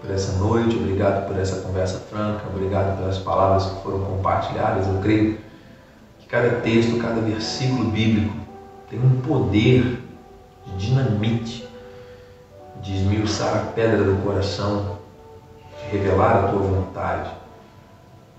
por 0.00 0.10
essa 0.10 0.32
noite, 0.38 0.76
obrigado 0.76 1.26
por 1.26 1.38
essa 1.38 1.60
conversa 1.60 1.98
franca, 1.98 2.44
obrigado 2.48 2.96
pelas 2.98 3.18
palavras 3.18 3.66
que 3.66 3.82
foram 3.82 4.00
compartilhadas. 4.04 4.86
Eu 4.86 5.00
creio 5.00 5.38
que 6.20 6.26
cada 6.26 6.60
texto, 6.60 6.98
cada 6.98 7.20
versículo 7.20 7.90
bíblico 7.90 8.34
tem 8.88 8.98
um 8.98 9.20
poder 9.20 10.02
de 10.66 10.86
dinamite, 10.86 11.68
de 12.80 12.94
esmiuçar 12.94 13.56
a 13.56 13.72
pedra 13.72 14.04
do 14.04 14.22
coração 14.22 14.98
revelar 15.90 16.44
a 16.44 16.48
tua 16.48 16.60
vontade. 16.60 17.30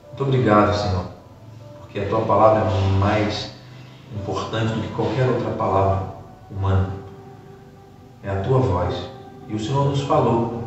Muito 0.08 0.24
obrigado, 0.24 0.76
Senhor, 0.76 1.06
porque 1.80 2.00
a 2.00 2.08
tua 2.08 2.22
palavra 2.22 2.70
é 2.70 3.00
mais 3.00 3.52
importante 4.16 4.74
do 4.74 4.82
que 4.82 4.88
qualquer 4.90 5.28
outra 5.28 5.52
palavra 5.52 6.08
humana. 6.50 6.90
É 8.24 8.30
a 8.30 8.42
tua 8.42 8.60
voz. 8.60 8.96
E 9.48 9.56
o 9.56 9.60
Senhor 9.60 9.90
nos 9.90 10.02
falou, 10.02 10.59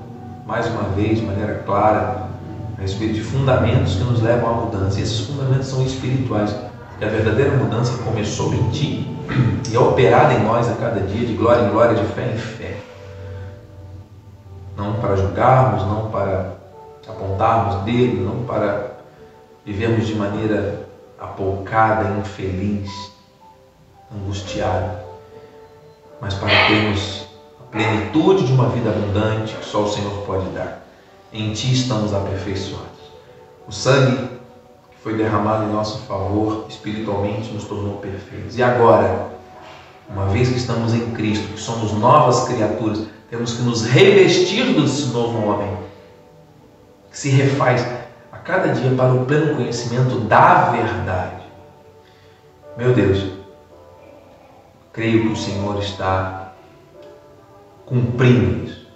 mais 0.47 0.67
uma 0.67 0.85
vez, 0.91 1.19
de 1.19 1.27
maneira 1.27 1.63
clara, 1.65 2.29
a 2.77 2.81
respeito 2.81 3.15
de 3.15 3.23
fundamentos 3.23 3.95
que 3.95 4.05
nos 4.05 4.21
levam 4.21 4.51
à 4.51 4.53
mudança. 4.55 4.99
E 4.99 5.03
esses 5.03 5.21
fundamentos 5.21 5.69
são 5.69 5.85
espirituais, 5.85 6.55
porque 6.91 7.05
a 7.05 7.09
verdadeira 7.09 7.53
mudança 7.57 8.03
começou 8.03 8.53
em 8.55 8.71
ti 8.71 9.17
e 9.71 9.77
é 9.77 9.79
operada 9.79 10.35
em 10.35 10.45
nós 10.45 10.69
a 10.69 10.75
cada 10.75 11.01
dia, 11.01 11.27
de 11.27 11.35
glória 11.35 11.63
em 11.63 11.71
glória, 11.71 11.95
de 11.95 12.05
fé 12.13 12.33
em 12.33 12.37
fé. 12.37 12.77
Não 14.77 14.95
para 14.95 15.17
julgarmos, 15.17 15.83
não 15.85 16.11
para 16.11 16.57
apontarmos 17.09 17.83
dele, 17.85 18.25
não 18.25 18.45
para 18.45 18.93
vivermos 19.65 20.07
de 20.07 20.15
maneira 20.15 20.87
apoucada, 21.19 22.19
infeliz, 22.19 22.91
angustiada, 24.13 25.05
mas 26.21 26.35
para 26.35 26.49
termos 26.67 27.22
plenitude 27.73 28.45
de 28.45 28.53
uma 28.53 28.69
vida 28.69 28.91
abundante 28.91 29.57
que 29.57 29.65
só 29.65 29.83
o 29.83 29.89
Senhor 29.89 30.13
pode 30.27 30.49
dar. 30.51 30.87
Em 31.33 31.53
Ti 31.55 31.73
estamos 31.73 32.13
aperfeiçoados. 32.13 32.93
O 33.67 33.73
sangue 33.73 34.29
que 34.91 34.99
foi 35.03 35.17
derramado 35.17 35.65
em 35.65 35.73
nosso 35.73 36.01
favor 36.03 36.67
espiritualmente 36.69 37.51
nos 37.51 37.65
tornou 37.65 37.97
perfeitos. 37.97 38.59
E 38.59 38.63
agora, 38.63 39.31
uma 40.09 40.27
vez 40.27 40.51
que 40.51 40.59
estamos 40.59 40.93
em 40.93 41.13
Cristo, 41.13 41.55
que 41.55 41.61
somos 41.61 41.93
novas 41.93 42.47
criaturas, 42.47 43.07
temos 43.31 43.55
que 43.55 43.63
nos 43.63 43.87
revestir 43.87 44.79
desse 44.79 45.07
novo 45.07 45.43
homem 45.47 45.75
que 47.11 47.19
se 47.19 47.31
refaz 47.31 47.87
a 48.31 48.37
cada 48.37 48.75
dia 48.75 48.95
para 48.95 49.15
o 49.15 49.25
pleno 49.25 49.57
conhecimento 49.57 50.21
da 50.21 50.71
verdade. 50.71 51.43
Meu 52.77 52.93
Deus, 52.93 53.33
creio 54.93 55.23
que 55.23 55.33
o 55.33 55.37
Senhor 55.37 55.79
está 55.79 56.42
cumprindo 57.93 58.65
isso. 58.65 58.87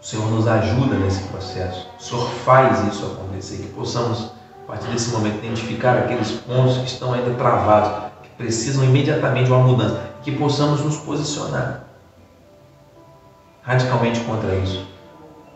O 0.00 0.04
Senhor 0.04 0.28
nos 0.28 0.48
ajuda 0.48 0.96
nesse 0.96 1.22
processo. 1.28 1.86
O 1.96 2.02
Senhor 2.02 2.28
faz 2.44 2.92
isso 2.92 3.06
acontecer, 3.06 3.58
que 3.58 3.68
possamos, 3.68 4.32
a 4.64 4.66
partir 4.66 4.88
desse 4.88 5.10
momento, 5.10 5.38
identificar 5.38 5.96
aqueles 5.96 6.32
pontos 6.32 6.78
que 6.78 6.86
estão 6.86 7.12
ainda 7.12 7.32
travados, 7.34 8.10
que 8.24 8.28
precisam 8.30 8.84
imediatamente 8.84 9.44
de 9.44 9.52
uma 9.52 9.62
mudança, 9.62 10.10
que 10.24 10.32
possamos 10.32 10.84
nos 10.84 10.96
posicionar 10.96 11.84
radicalmente 13.62 14.18
contra 14.20 14.52
isso, 14.56 14.84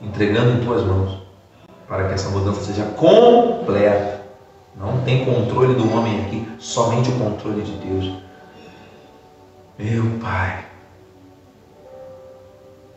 entregando 0.00 0.52
em 0.52 0.64
tuas 0.64 0.84
mãos 0.84 1.20
para 1.88 2.06
que 2.06 2.14
essa 2.14 2.28
mudança 2.28 2.62
seja 2.62 2.84
completa. 2.84 4.22
Não 4.76 5.00
tem 5.00 5.24
controle 5.24 5.74
do 5.74 5.92
homem 5.92 6.24
aqui, 6.24 6.48
somente 6.60 7.10
o 7.10 7.18
controle 7.18 7.62
de 7.62 7.72
Deus. 7.72 8.12
Meu 9.78 10.18
Pai, 10.20 10.71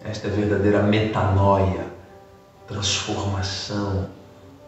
esta 0.05 0.27
é 0.27 0.29
verdadeira 0.29 0.83
metanoia, 0.83 1.87
transformação, 2.67 4.07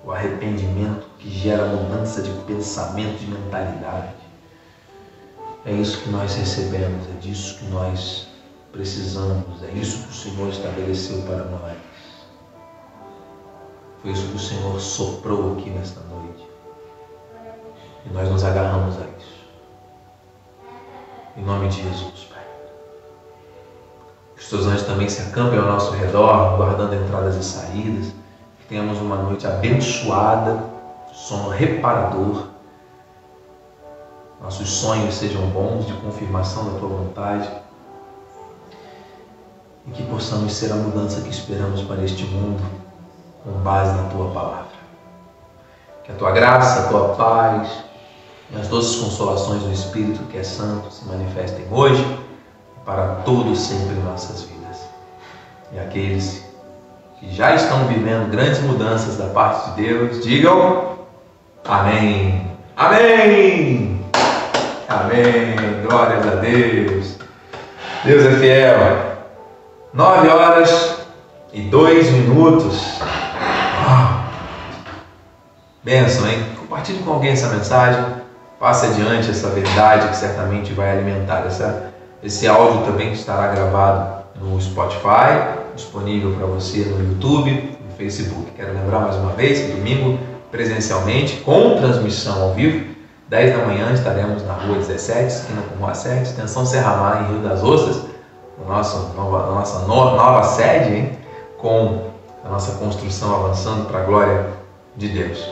o 0.04 0.12
arrependimento 0.12 1.08
que 1.20 1.30
gera 1.30 1.66
mudança 1.68 2.22
de 2.22 2.32
pensamento, 2.46 3.20
de 3.20 3.28
mentalidade. 3.28 4.16
É 5.66 5.72
isso 5.72 6.02
que 6.02 6.10
nós 6.10 6.34
recebemos, 6.36 7.08
é 7.10 7.20
disso 7.20 7.58
que 7.60 7.66
nós 7.66 8.28
precisamos, 8.72 9.64
é 9.64 9.72
isso 9.72 10.04
que 10.04 10.10
o 10.10 10.14
Senhor 10.14 10.50
estabeleceu 10.50 11.22
para 11.24 11.44
nós. 11.46 11.78
Foi 14.02 14.12
isso 14.12 14.28
que 14.28 14.36
o 14.36 14.40
Senhor 14.40 14.80
soprou 14.80 15.54
aqui 15.54 15.70
nesta 15.70 16.00
noite. 16.02 16.48
E 18.06 18.10
nós 18.10 18.30
nos 18.30 18.44
agarramos 18.44 18.96
a 18.98 19.06
isso. 19.20 19.38
Em 21.36 21.44
nome 21.44 21.68
de 21.68 21.84
Jesus, 21.84 22.28
Pai. 22.32 22.37
Que 24.38 24.44
os 24.44 24.50
teus 24.50 24.68
anjos 24.68 24.84
também 24.84 25.10
se 25.10 25.20
acampem 25.24 25.58
ao 25.58 25.66
nosso 25.66 25.92
redor, 25.94 26.58
guardando 26.58 26.94
entradas 26.94 27.36
e 27.36 27.44
saídas. 27.44 28.14
Que 28.60 28.68
tenhamos 28.70 29.00
uma 29.00 29.16
noite 29.16 29.48
abençoada, 29.48 30.64
sono 31.12 31.50
reparador. 31.50 32.44
Nossos 34.40 34.70
sonhos 34.70 35.16
sejam 35.16 35.42
bons, 35.48 35.88
de 35.88 35.94
confirmação 35.94 36.72
da 36.72 36.80
tua 36.80 36.90
vontade. 36.90 37.50
E 39.88 39.92
que 39.92 40.04
possamos 40.04 40.54
ser 40.54 40.72
a 40.72 40.76
mudança 40.76 41.22
que 41.22 41.30
esperamos 41.30 41.82
para 41.82 42.04
este 42.04 42.24
mundo 42.26 42.64
com 43.44 43.52
base 43.64 44.00
na 44.00 44.08
tua 44.10 44.30
palavra. 44.30 44.68
Que 46.04 46.12
a 46.12 46.16
tua 46.16 46.32
graça, 46.32 46.82
a 46.82 46.88
tua 46.90 47.16
paz 47.16 47.70
e 48.52 48.56
as 48.56 48.68
doces 48.68 49.02
consolações 49.02 49.64
do 49.64 49.72
Espírito 49.72 50.24
que 50.26 50.38
é 50.38 50.44
santo 50.44 50.92
se 50.92 51.06
manifestem 51.06 51.66
hoje 51.72 52.27
para 52.88 53.16
todos 53.26 53.60
sempre 53.60 53.98
em 53.98 54.04
nossas 54.04 54.44
vidas. 54.44 54.88
E 55.74 55.78
aqueles 55.78 56.42
que 57.20 57.36
já 57.36 57.54
estão 57.54 57.86
vivendo 57.88 58.32
grandes 58.32 58.62
mudanças 58.62 59.18
da 59.18 59.26
parte 59.26 59.72
de 59.72 59.82
Deus, 59.84 60.24
digam 60.24 60.96
amém. 61.68 62.50
Amém! 62.78 64.06
Amém! 64.88 65.56
Glórias 65.86 66.26
a 66.28 66.36
Deus! 66.36 67.18
Deus 68.06 68.26
é 68.26 68.32
fiel. 68.38 69.18
Nove 69.94 70.30
horas 70.30 71.00
e 71.52 71.64
dois 71.64 72.10
minutos. 72.10 73.02
Bênção, 75.84 76.26
hein? 76.26 76.56
Compartilhe 76.58 77.00
com 77.00 77.12
alguém 77.12 77.32
essa 77.32 77.48
mensagem, 77.48 78.02
passe 78.58 78.86
adiante 78.86 79.30
essa 79.30 79.50
verdade 79.50 80.08
que 80.08 80.16
certamente 80.16 80.72
vai 80.74 80.92
alimentar. 80.92 81.46
Essa, 81.48 81.97
esse 82.24 82.48
áudio 82.48 82.86
também 82.86 83.14
estará 83.14 83.48
gravado 83.54 84.24
no 84.36 84.60
Spotify, 84.60 85.60
disponível 85.76 86.34
para 86.36 86.48
você 86.48 86.80
no 86.86 87.00
YouTube, 87.00 87.78
no 87.86 87.96
Facebook. 87.96 88.52
Quero 88.56 88.74
lembrar 88.74 89.02
mais 89.02 89.16
uma 89.16 89.34
vez 89.34 89.60
que 89.60 89.72
domingo, 89.74 90.20
presencialmente, 90.50 91.38
com 91.42 91.78
transmissão 91.78 92.42
ao 92.42 92.54
vivo, 92.54 92.96
10 93.30 93.58
da 93.58 93.66
manhã 93.66 93.92
estaremos 93.94 94.44
na 94.46 94.54
rua 94.54 94.78
17, 94.78 95.28
esquina 95.28 95.62
com 95.62 95.84
rua 95.84 95.94
7, 95.94 96.24
extensão 96.24 96.66
Serra 96.66 96.96
Mar, 96.96 97.24
em 97.24 97.34
Rio 97.34 97.44
das 97.44 97.62
Ostras, 97.62 98.06
a 98.66 98.68
nossa 98.68 99.14
nova, 99.14 99.52
nossa 99.52 99.80
nova 99.86 100.44
sede, 100.44 100.96
hein? 100.96 101.18
com 101.58 102.10
a 102.44 102.50
nossa 102.50 102.78
construção 102.78 103.36
avançando 103.36 103.88
para 103.88 104.00
a 104.00 104.04
glória 104.04 104.48
de 104.96 105.10
Deus 105.10 105.46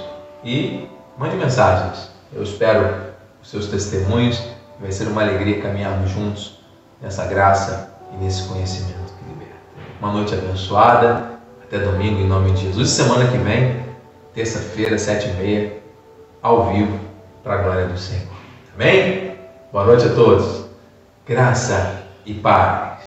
e 0.44 0.88
mande 1.18 1.36
mensagens. 1.36 2.10
Eu 2.34 2.44
espero 2.44 2.96
os 3.42 3.50
seus 3.50 3.68
testemunhos. 3.68 4.42
Vai 4.80 4.92
ser 4.92 5.08
uma 5.08 5.22
alegria 5.22 5.62
caminharmos 5.62 6.10
juntos 6.12 6.55
nessa 7.02 7.26
graça 7.26 7.92
e 8.14 8.18
nesse 8.18 8.48
conhecimento 8.48 9.14
que 9.18 9.30
liberta. 9.30 9.56
Uma 10.00 10.12
noite 10.12 10.34
abençoada. 10.34 11.36
Até 11.64 11.80
domingo, 11.80 12.22
em 12.22 12.28
nome 12.28 12.52
de 12.52 12.62
Jesus. 12.62 12.92
Semana 12.92 13.28
que 13.30 13.38
vem, 13.40 13.84
terça-feira, 14.36 15.00
sete 15.00 15.30
e 15.30 15.34
meia, 15.34 15.80
ao 16.42 16.72
vivo, 16.72 17.00
para 17.44 17.56
a 17.56 17.58
glória 17.64 17.88
do 17.88 17.98
Senhor. 17.98 18.28
Amém? 18.76 19.36
Boa 19.72 19.86
noite 19.86 20.06
a 20.06 20.14
todos. 20.14 20.66
Graça 21.26 22.04
e 22.24 22.36
paz. 22.36 22.85